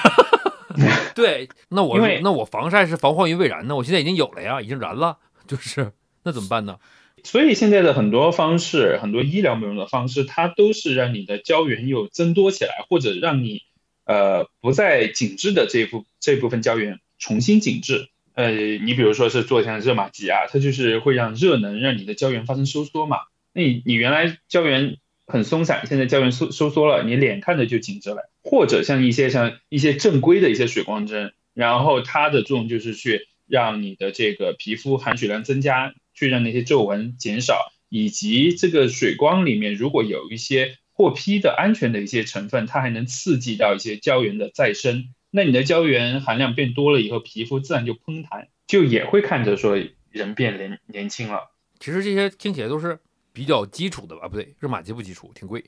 [1.16, 5.90] 对，那我那我防晒是防患于未然呢，我现在已经有了呀，已经燃了，就是
[6.22, 6.78] 那怎么办呢？
[7.24, 13.62] 所以现在的很多方式，很多医疗美容的方式，它都是让你的胶原又增多起来，或者让你
[14.04, 18.08] 呃不再紧致的这部这部分胶原重新紧致。
[18.34, 23.18] 呃，你比如说是做像热玛吉啊，它就是会让热能让你的胶原发生收缩嘛。
[23.52, 24.96] 那你你原来胶原
[25.26, 28.30] 很松散，现在胶原收收缩了，你脸看着就紧致了。
[28.42, 35.92] 或者像一些像一些正规的一些水光针，然后它的作用就是去让你的这个皮肤含水量增加。
[36.20, 45.14] 去让那些皱纹减少，以及这个水光里面如果有一些获批的安全的一些成分，它还能刺激到一些胶原的再生。
[45.30, 49.78] 那你的胶原含量变多了以后，皮肤自然就嘭弹，就也会看着说
[50.10, 51.52] 人变年年轻了。
[51.78, 52.98] 其实这些听起来都是
[53.32, 54.28] 比较基础的吧？
[54.28, 55.64] 不对，热玛吉不基础，挺贵。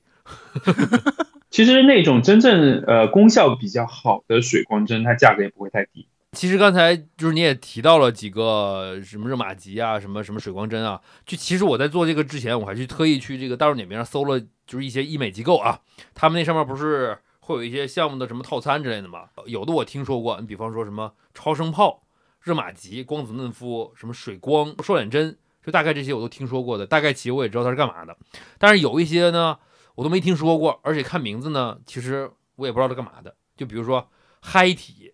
[1.48, 6.09] 其实那种真正呃功效比较好的水光针，它价格也不会太低。
[6.33, 10.99] 其实刚才就是你也提到了几个什么热玛吉啊，什么什么水光针啊。
[11.26, 15.80] 就其实我在做这个之前，我还去特意去这个大众点评上搜了，就是一些医美机构啊，
[16.14, 19.28] 他们那上面不是会有一些项目的什么套餐之类的吗？
[19.45, 22.03] 有的我听说过，你比方说什么超声炮、
[22.41, 28.16] 热玛吉、光子嫩肤、什么水光、瘦脸针，就大概这些我都听说过的，大概其实我也知道它是干嘛的。
[28.59, 29.59] 但是有一些呢，
[29.97, 33.37] 我都没听说过，而且看名字呢，其实我也不知道它干嘛的。
[33.55, 34.09] 就比如说
[34.41, 35.12] 嗨体。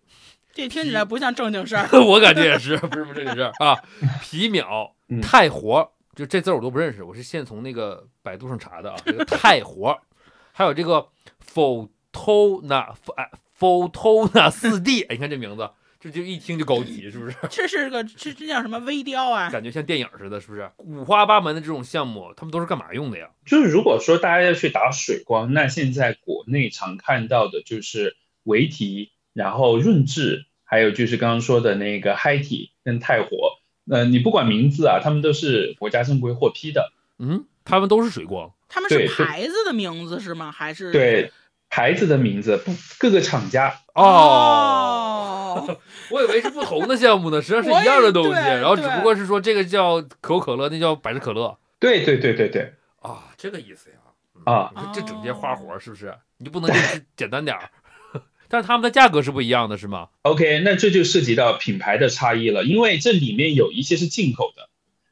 [0.53, 3.77] 这听起来不像正经事儿， 我感觉也是，不是不正经事儿啊。
[4.21, 8.97] 皮秒、太活，就这字我都不认识，我是现从那个百度上查的啊。
[9.05, 9.97] 这个太活，
[10.51, 11.07] 还有这个
[11.53, 12.93] Photona
[13.57, 15.69] Photona 四 D，你看这名字，
[15.99, 17.35] 这就一听就高级，是不是？
[17.49, 19.49] 这是个这这叫什么微雕啊？
[19.49, 20.69] 感觉像电影似的，是不是？
[20.77, 23.29] 五花八门的这种项目，他们都是干嘛用的呀？
[23.45, 30.45] 就是如果说大家要去打水光，那现在国内常看到的就是维提，然后润致。
[30.71, 33.57] 还有就是刚刚说的那个嗨体跟泰火，
[33.89, 36.91] 呃，你不管名字啊，他们都是国家正规获批的。
[37.17, 40.51] 嗯，他们都是水光，他们是牌子的名字是吗？
[40.51, 41.31] 还是对
[41.69, 45.75] 牌子的名字不各个厂家哦。
[46.11, 51.57] 我以为是不同的项目呢，实际上是一样的东西，然后只不过是说这个叫可口可乐，那叫百事可乐。
[51.79, 53.95] 对对对对对啊，这个意思呀
[54.45, 56.13] 啊，这整些花活是不是？
[56.37, 57.69] 你就不能就是 简单点儿？
[58.49, 64.69] 但是他们的价格是不一样的，是吗？OK，那这就涉及到品牌的差异了，因为这里面有一些是进口的，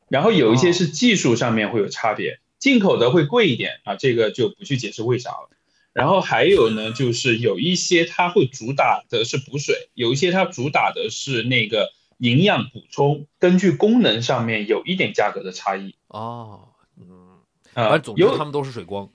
[0.09, 5.49] 然后有一些是技术上面会有差别，进口的会贵一点啊，这个就不去解释为啥了。
[5.93, 15.95] 然后还有呢，就是有一些它会主打的是补水，有一些它主打的是那个营养补充，根据功能上面有一点价格的差异。
[16.07, 16.69] 哦，
[16.99, 17.37] 嗯，
[17.73, 19.09] 啊，总之他们都是水光。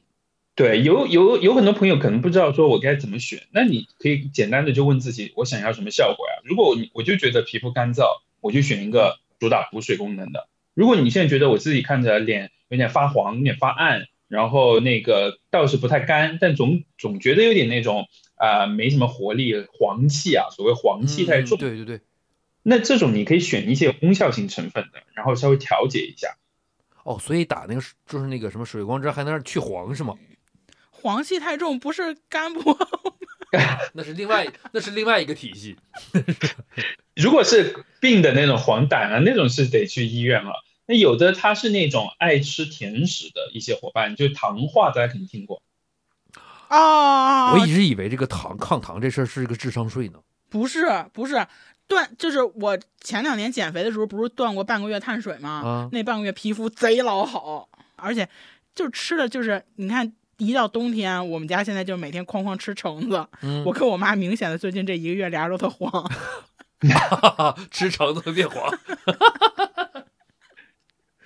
[0.55, 6.43] 对，有有有很多朋友可能不知道说我该怎么选，那你可以简单的就问自己，我想要什么效果呀？
[6.45, 10.49] 如果我我就觉得皮肤干燥，我就选一个主打补水功能的。
[10.75, 21.57] 如果你现在觉得我自己看着脸有点发黄，有点发暗，然后那个倒是不太干，但总总觉得有点那种啊没什么活力，黄气啊，所谓黄气太重。
[21.57, 22.01] 对对对。
[22.63, 26.37] 那这种你可以选一些功效型成分的，然后稍微调节一下。
[27.05, 30.15] 哦，所以打那个就是那个什么水光针还能去黄是吗？
[31.03, 32.89] 黄气太重不是肝不好
[33.93, 35.77] 那是另外那是另外一个体系。
[37.17, 40.65] 如果是病的那种黄疸啊，那种是得去医院了。
[40.87, 45.61] 那有的他是那种爱吃甜食的一些伙伴，就糖化，大家肯定听过
[46.69, 47.53] 啊。
[47.53, 50.21] 我一直以为这个糖抗糖这事儿是一个智商税呢。
[50.49, 51.45] 不是不是
[51.89, 55.89] 断，就是我前两年减肥的时候不是断过半个月碳水吗？
[55.93, 58.29] 那半个月皮肤贼老好，而且
[58.75, 60.15] 就吃的就是你看。
[60.39, 63.27] 一到冬天，我们家现在就每天哐哐吃橙子。
[63.65, 66.11] 我跟我妈明显的最近这一个月俩人都特黄，
[67.71, 68.77] 吃橙子会变黄。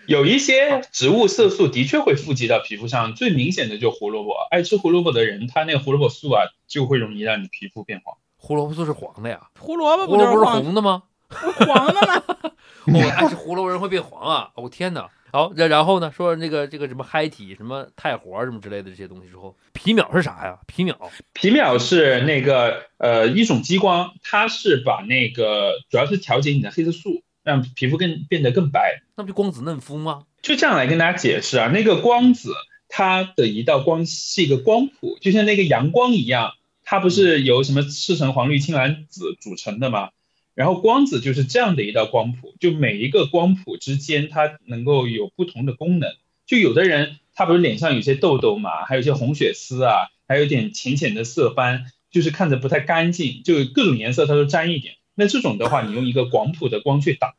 [0.07, 4.35] 有一些植物色素的确会富集到皮肤上，最明显的就胡萝卜。
[4.51, 8.17] 爱吃胡萝卜的人，他那个胡萝卜素啊，就会容易让你皮肤变黄。
[8.37, 9.49] 胡萝卜素是黄的呀？
[9.59, 11.03] 胡萝卜不是红的吗？
[11.29, 12.23] 黄的吗？
[12.87, 14.51] 我爱吃胡萝卜人会变黄啊！
[14.55, 15.11] 我天哪！
[15.37, 20.59] 好，然然后呢，说那个这个什么嗨体、什么太活什么之类的这些东西之后，皮秒是啥呀？
[20.67, 20.99] 皮秒，
[21.35, 29.03] 皮秒是那个呃一种激光，它是把那个主要是调节你的黑色素，让皮肤更变得更白。
[29.15, 30.23] 那不就光子嫩肤吗？
[30.41, 32.55] 就这样来跟大家解释啊，那个光子
[32.89, 40.09] 它的一道光是一个光谱，就像那个阳光一样，它不是由什么赤橙黄绿青蓝紫组成的吗？
[40.57, 46.11] 然后光子就是这样的一道光谱，就每一个光谱之间它能够有不同的功能。
[46.47, 54.95] 就有的人他不是脸上有些痘痘嘛，还有一些红血丝啊，还有点浅浅的色斑，就是看着不太干净，就各种颜色它都沾一点。
[55.15, 57.35] 那这种的话，你用一个广谱的光去打，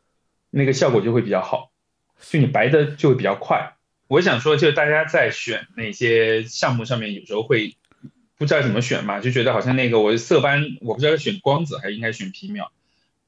[0.51, 1.71] 那个效果就会比较好，
[2.29, 3.77] 就你白的就会比较快。
[4.07, 7.75] 我想说，就大家在选那些项目上面，有时候会
[8.37, 12.71] 不知道怎么选嘛，就觉得好像那个我色斑，我不知道选光子还是应该选皮秒。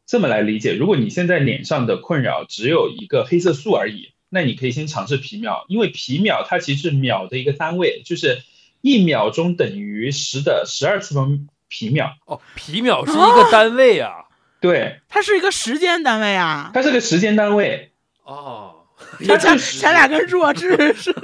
[0.09, 8.41] 这么来理解，如果你现在脸上的困扰只有一个黑色素而已，那你可以先尝试皮秒，因为皮秒它其实是秒的一个单位，就是
[8.81, 12.15] 一秒钟等于十的十二次方皮秒。
[12.25, 14.25] 哦，皮秒是一个单位啊？
[14.59, 16.71] 对，它是一个时间单位啊。
[16.73, 17.91] 它是个时间单位。
[18.23, 18.87] 哦，
[19.19, 21.21] 咱咱俩跟弱智似的。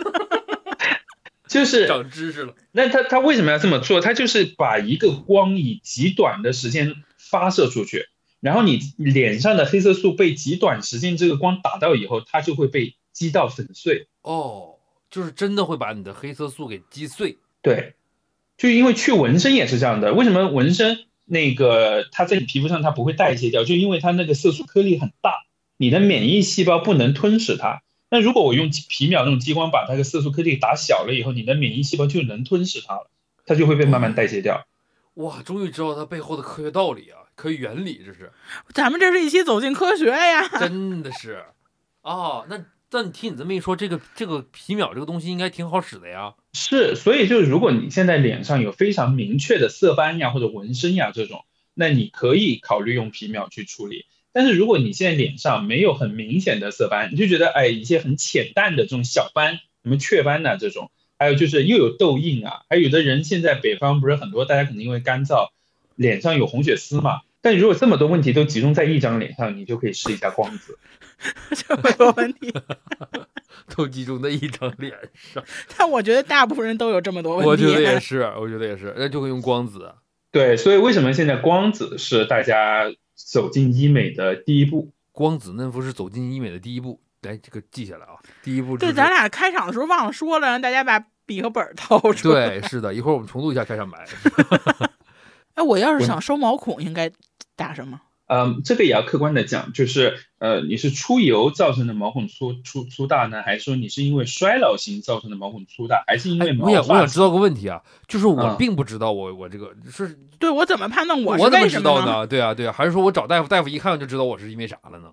[1.49, 2.53] 就是长知识了。
[2.71, 3.99] 那他他为什么要这么做？
[3.99, 8.09] 他就是把一个光以极短的时间发射出去。
[8.41, 14.07] 然后你脸上的黑色素被极短时间这个光打到以后，它就会被击到粉碎。
[14.21, 14.75] 哦，
[15.09, 17.38] 就是真的会把你的黑色素给击碎。
[17.61, 17.95] 对，
[18.57, 20.13] 就因为去纹身也是这样的。
[20.13, 23.63] 为什么纹身那个它在你皮肤上它不会代谢掉？
[23.63, 25.45] 就因为它那个色素颗粒很大，
[25.77, 27.81] 你的免疫细胞不能吞噬它。
[28.11, 33.09] 那如果我用皮秒那种激光把它的色素颗粒打小了以后，你的免疫细胞就能吞噬它了，
[33.45, 34.67] 它就会被慢慢代谢掉。
[35.15, 37.24] 哇，终于知道它背后的科学道理啊！
[37.36, 38.31] 可以原理，这是，
[38.73, 41.43] 咱们这是一期走进科学呀， 真的是，
[42.01, 46.36] 哦，那那你听你这么一说，这个这个皮秒这个东西应该挺好使的呀。
[46.53, 54.05] 是，所以就是如果你现在脸上有非常明确的色斑呀或者纹身呀这种，那你可以考虑用皮秒去处理。
[54.31, 65.49] 但是如果你现在脸上没有很明显的色斑，你就觉得哎一些很浅淡的这种小斑，什么雀斑呐这种，还有就是又有痘印啊，还有的人现在北方不是很多，大家可能因为干燥。
[65.95, 67.21] 脸上有红血丝嘛？
[67.41, 70.77] 但如果这么多问题都集中在一张脸上，你就可以试一下光子。
[71.51, 72.53] 这么多问题
[73.75, 75.43] 都集中在一张脸上，
[75.77, 77.49] 但我觉得大部分人都有这么多问题。
[77.49, 79.93] 我觉得也是，我觉得也是，那就会用光子。
[80.31, 84.91] 对，所以为什么现在光子是大家走进医美的第一步？
[85.11, 88.15] 光子嫩肤是走进医美的第一步，来这个记下来啊！
[88.43, 88.77] 第一步。
[88.77, 92.59] 对，咱俩开场的时候忘了说了，让大家把笔和本 掏出来。
[92.59, 94.05] 对，是的，一会儿我们重录一下开场白。
[95.56, 97.12] 哎，我要是想收毛孔，应该
[97.56, 98.01] 打什么？
[98.28, 106.66] 嗯，这个也要客观的讲，就是呃，你是出油造成的毛孔粗粗粗大呢，还是说你是因为衰老型造成的毛孔粗大，还是因为毛？
[106.66, 112.26] 我想我想知道个问题啊，就是我并不知道我我这个是对我怎么判断我我怎么知道呢？
[112.26, 115.12] 对啊对啊，还是说我找大夫，大夫一看就知道我是因为啥了呢？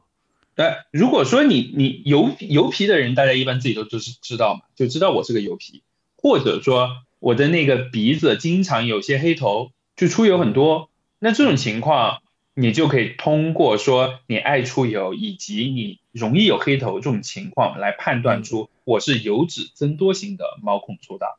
[0.57, 5.83] 哎，如果说你你油油皮的人，大家一般自己都都是知道嘛，就知道我是个油皮，
[6.17, 6.89] 或者说
[7.19, 9.71] 我的那个鼻子经常有些黑头。
[9.97, 12.23] 就出油很多，那这种情况，
[12.55, 21.37] 你就可以通过说你爱出油以及你容易有黑头这种情况来判断出我是油脂增多型的毛孔粗大。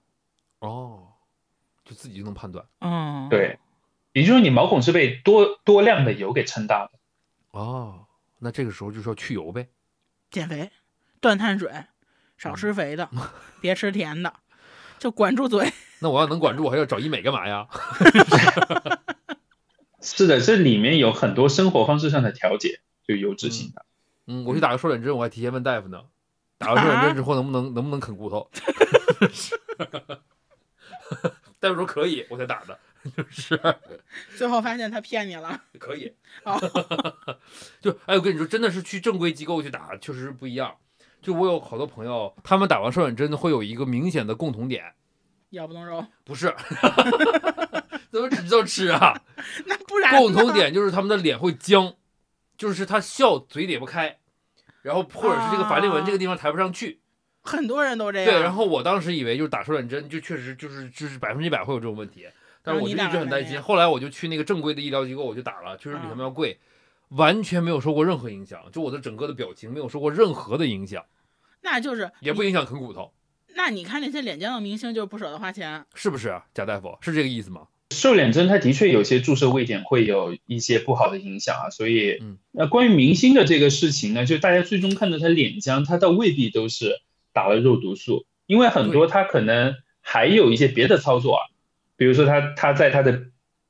[0.60, 1.10] 哦，
[1.84, 2.66] 就自己就能判断。
[2.80, 3.60] 嗯，对，
[4.14, 7.00] 也就是说你毛孔是被多多量的油给撑大的。
[7.52, 8.06] 哦，
[8.40, 9.68] 那这个时候就是要去油呗，
[10.32, 10.72] 减肥，
[11.20, 11.70] 断碳水，
[12.38, 13.10] 少吃肥的，
[13.62, 14.34] 别吃甜的。
[15.00, 15.74] 就管住嘴。
[16.04, 17.66] 那我要能管住，我还要找医美干嘛呀？
[20.02, 23.86] 是的，这里面有很多生活方式上的调节，就油脂型的。
[24.28, 26.02] 嗯，我去打个瘦脸针，我还提前问大夫呢。
[26.58, 28.52] 打完瘦脸针之后，能不能能不能啃骨头？
[31.62, 32.78] 大夫说可以，我才打的。
[33.16, 33.58] 就是。
[34.36, 35.62] 最后发现他骗你了。
[35.80, 36.14] 可以。
[37.82, 40.76] 就哎，我跟你说，真的是去正规机构去打，确实是不一样。
[41.22, 44.94] 就我有好多朋友，他们打完瘦脸针会有一个明显的共同点，
[45.54, 46.54] 腰不动肉， 不是，
[48.12, 49.22] 怎么只知道吃啊？
[49.66, 51.94] 那不然共同点就是他们的脸会僵，
[52.58, 54.18] 就是他笑嘴咧不开，
[54.82, 57.02] 然后或者是这个法令纹这个地方抬不上去，
[57.42, 58.32] 很多人都这样。
[58.32, 62.28] 对，然后我当时以为就是打瘦脸针就确实就是就是百分之一百会有这种问题，
[62.64, 63.62] 但是我就一直很担心。
[63.62, 66.60] 后来我就去那个正规的医疗机构，我就打了，确实比他们要贵。
[67.10, 71.06] 完全没有受过任何影响，就我的整个的表情没有受过任何的影响，
[71.62, 73.14] 那就是也不影响啃骨头。
[73.56, 76.46] 那你看那些脸僵的明星就是不舍得花钱，是不是啊？
[76.54, 77.68] 贾大夫是这个意思吗？
[77.92, 87.02] 瘦脸针它的确有些注射位点会有一些不好的影响啊，所以，嗯，那关于明星的这个事情呢，就大家最终看到他脸僵，他倒未必都是
[87.34, 91.42] 打了肉毒素，因为很多他可能还有一些别的操作啊，
[91.96, 93.26] 比如说他他在他的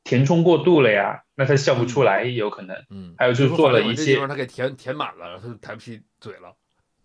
[0.06, 6.56] 填充过度了呀，那他笑不出来也有可能，嗯，还有就是做了一些，他给填填满了，他就抬不起嘴了。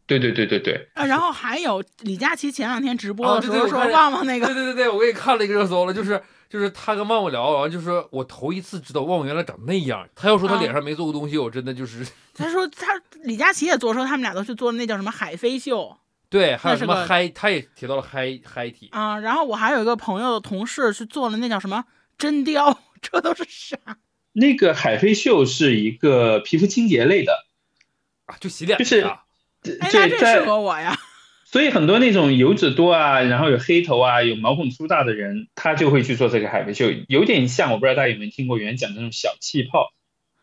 [0.08, 1.04] 对对对对对啊！
[1.04, 10.08] 然后还有李佳琦前两天直播的时候说旺旺那个，对对对对，我给你看了一个热搜了，就是就是他跟旺旺聊完，就是我头一次知道旺旺原来长那样。
[10.16, 12.86] 他要说他脸上没做过东西，我真的就是 他说他
[13.22, 15.94] 李佳琦也做，说他们俩都去做那叫什么海飞秀，
[16.30, 19.18] 对，还有什么嗨，他也提到了嗨嗨体啊。
[19.18, 21.84] 然后我还有一个朋友的同事去做了那叫什么
[22.16, 23.76] 针雕， 这都是啥？
[24.32, 27.44] 那个海飞秀是一个皮肤清洁类的
[28.24, 29.06] 啊，就洗脸就是。
[29.80, 30.96] 哎，那这适合我呀。
[31.50, 39.90] 所以很多那种油脂多啊，然后有黑头啊，有毛孔粗大的人，他就会去做这个海飞秀，有点像我不知道大家有没有听过原讲那种小气泡。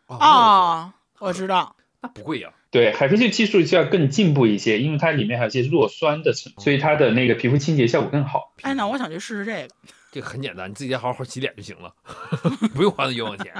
[0.08, 1.76] 啊，我知道。
[2.02, 2.50] 那不贵呀。
[2.72, 8.52] 对，海飞秀技术就要更进步一些，因为它里面还有一些弱酸的成分，所以它的那个皮肤清洁效果更好。
[8.62, 9.74] 哎，那我想去试试这个。
[10.12, 11.94] 这个很简单，你自己家好好洗脸就行了，
[12.74, 13.52] 不用花那冤枉钱。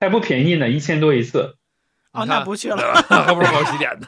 [0.00, 1.56] 还不便宜呢，一千多一次。
[2.12, 2.76] 哦，那不去了，
[3.08, 4.06] 还不如好洗脸呢。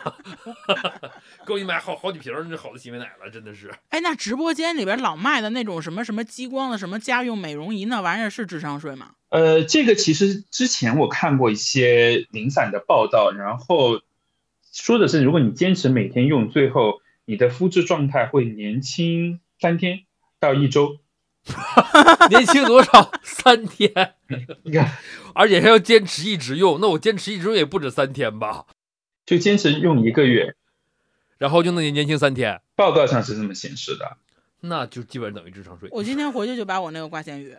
[1.46, 3.72] 够你买好好几瓶这好的洗面奶了，真的是。
[3.88, 9.12] 哎，那直播间里边老卖的那种什么什么激光的什么家用美容仪，那玩意儿是智商税吗？
[9.30, 14.02] 呃，这个其实之前我看过一些零散的报道，然后
[14.70, 20.00] 说的是，如果你坚持每天用，最后你的肤质状态会年轻三天
[20.38, 20.98] 到一周。
[22.30, 23.12] 年轻多少？
[23.22, 24.14] 三天。
[24.62, 24.96] 你看，
[25.34, 28.66] 而且还要坚持一直用，那我坚持一直用也不止三天吧？
[29.26, 30.54] 就坚持用一个月，
[31.38, 32.60] 然后就能年轻三天。
[32.74, 34.16] 报告上是这么显示的，
[34.60, 35.88] 那就基本等于智商税。
[35.92, 37.56] 我今天回去就把我那个挂咸鱼。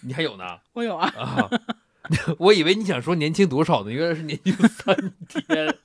[0.00, 0.44] 你还有呢？
[0.72, 1.08] 我有啊。
[1.16, 1.50] 啊，
[2.38, 3.90] 我以为你想说年轻多少呢？
[3.92, 4.96] 原来是年轻三
[5.28, 5.76] 天。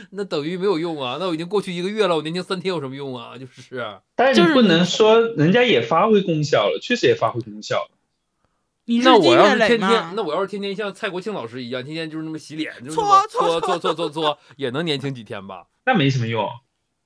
[0.10, 1.16] 那等于没有用啊！
[1.20, 3.36] 那我已经过去一个月了，我年轻三天有什么用啊？
[3.38, 7.90] 就是，但是你不能说人家也发挥功效了，确实也发挥功效了。
[9.04, 15.66] 那我要是天天，那我要是天天像蔡国庆老师一样，天天就是那么洗脸，就是搓搓搓搓搓搓，也能年轻几天吧？
[15.86, 16.48] 那没什么用，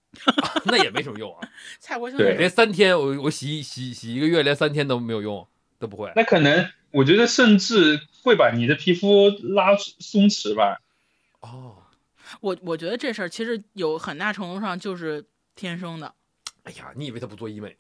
[0.64, 1.47] 那也没什么用啊。
[1.78, 5.47] 蔡国庆对，连三天我我洗洗洗一个月，连三天都没有用，
[5.78, 6.11] 都不会。
[6.16, 10.80] 那可能我觉得甚至会把你的皮肤拉松弛吧。
[11.40, 11.84] 哦。
[12.41, 15.24] 我我觉得这事儿其实有很大程度上就是
[15.55, 16.14] 天生的。
[16.64, 17.76] 哎呀，你以为他不做医美吗？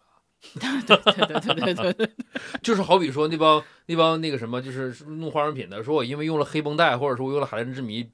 [0.60, 2.10] 对对对对对对对，
[2.62, 8.06] 就是好比说那帮那帮那个什么，就是弄化妆品的，说我因为用了黑绷带，或者说我用了海蓝之谜，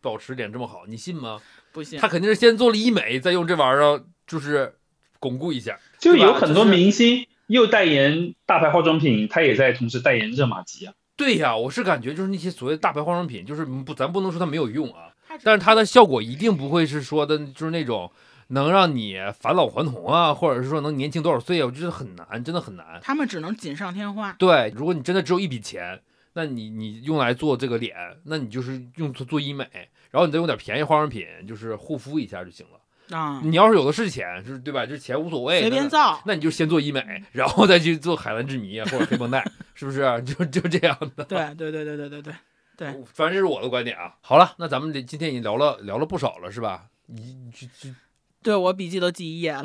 [0.00, 1.40] 保持脸这么好，你信吗？
[1.72, 1.98] 不信。
[1.98, 4.76] 他肯定是先做了医美，再用这玩意儿就是
[5.18, 5.76] 巩固一下。
[5.98, 10.94] 就有很多明星又代言大牌化妆品，他也在同时代言热玛吉啊。
[11.16, 15.11] 对呀，我是感觉就是那些所谓的大牌化妆品，就是不，咱不能说它没有用啊。
[15.42, 18.10] 但是它的效果一定不会是说的，就是那种
[18.48, 21.66] 能让你返老还童啊，或者是说能年轻多少岁啊？
[21.66, 23.00] 我觉得很难，真的很难。
[23.02, 24.32] 他们只能锦上添花。
[24.34, 26.00] 对，如果你真的只有一笔钱，
[26.34, 29.66] 那你你用来做这个脸，那你就是用做做医美，
[30.10, 32.78] 然后你再用点便宜化妆品，就是护肤一下就行了。
[33.16, 34.86] 啊，你要是有的是钱，就是对吧？
[34.86, 36.22] 就是钱无所谓，随便造。
[36.24, 40.00] 那你就先做医美，然后再去做海蓝之谜或者黑绷带， 是不是？
[40.24, 41.24] 就就这样的。
[41.24, 42.34] 对对对对对对对。
[42.76, 44.14] 对，反正这是我的观点啊。
[44.22, 46.86] 好了，那咱们这今天已经聊了聊了不少了，是吧？
[47.06, 47.94] 你这这
[48.42, 49.64] 对我笔记都记一页了。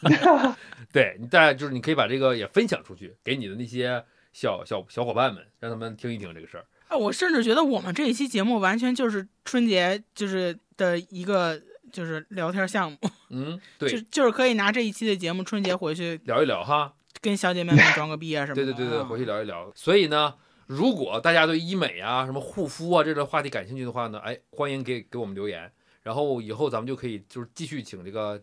[0.92, 6.64] 对你再就是你可以把这个也分享出去，给你的那些小小小伙伴们，让他们听一听这个事儿。
[6.88, 11.60] 啊，我甚至觉得我们这一期节目完全就是春节就是的一个
[11.92, 12.98] 就是聊天项目。
[13.30, 18.64] 嗯，对，就就是可以拿这一期的节目春节回去聊一聊哈，跟小姐妹们装个逼啊什么的。
[18.64, 19.70] 对对对对，回去聊一聊。
[19.74, 20.34] 所以呢。
[20.70, 25.68] 如果大家对医美啊、什么护肤啊这类话题感兴趣的话呢，哎，欢迎给给我们留言，
[26.04, 28.40] 然后以后咱们就可以就是继续请这个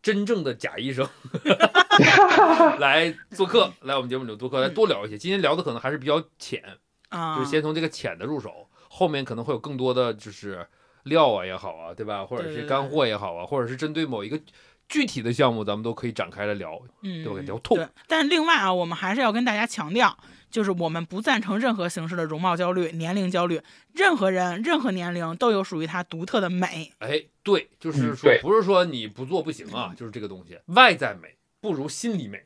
[0.00, 1.04] 真正的假医生
[2.78, 5.18] 来做客，来我们节目里做客，来多聊一些。
[5.18, 6.62] 今天聊的可能还是比较浅
[7.08, 10.64] 啊，就是先从这个浅的入手，后面可能会有更多的就是
[11.02, 12.24] 料啊也好啊，对吧？
[12.24, 14.40] 或者是干货也好啊，或者是针对某一个
[14.88, 17.40] 具体的项目，咱们都可以展开来聊，对吧？
[17.40, 17.76] 聊透。
[18.06, 20.16] 但是另外啊，我们还是要跟大家强调。
[20.50, 23.60] 就是我们不赞成任何形式的容貌焦虑、年龄焦虑。
[23.92, 26.92] 任何人、任何年龄都有属于他独特的美。
[26.98, 30.58] 哎，对，就是说，不是说你不做不行啊，就是这个东西。
[30.66, 32.44] 外在美不如心里美，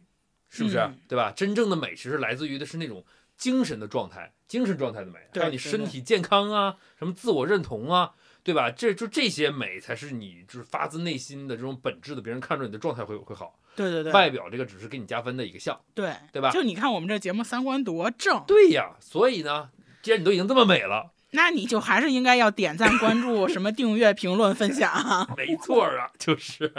[0.49, 0.91] 是不是？
[1.09, 1.33] 对吧？
[1.35, 3.05] 真正的美其实来自于的是那种
[3.37, 8.71] 精神的状态，精神状态的美，还有你身体健康啊，什么自我认同啊，对吧？
[8.71, 13.59] 这就这些美才是你就是发自内心的这种本质的，别人看着你的状态会会好。
[13.77, 16.51] 对对对，外表这个只是给你加分的一个项，对对吧？
[16.51, 18.97] 就你看我们这节目三观多正，对呀。
[19.01, 19.71] 所以呢，
[20.03, 25.33] 既然你都已经这么美了，那你就还是应该要点赞、关注、 什么订阅、评论、分享。
[25.37, 26.73] 没错啊，就是。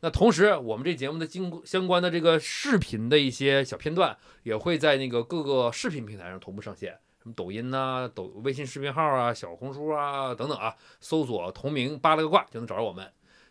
[0.00, 13.10] 那同时，我们这节目的经相关的这个视频的一些小片段，也会在那个各个视频平台上同步上线，什么抖音呐、抖微信视频号啊、小红书啊等等啊，搜索同名扒了个卦就能找着我们。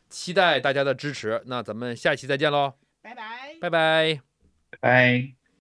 [0.10, 2.74] 期待大家的支持，那咱们下期再见喽！
[3.02, 4.22] 拜拜，拜拜，
[4.82, 5.41] 拜。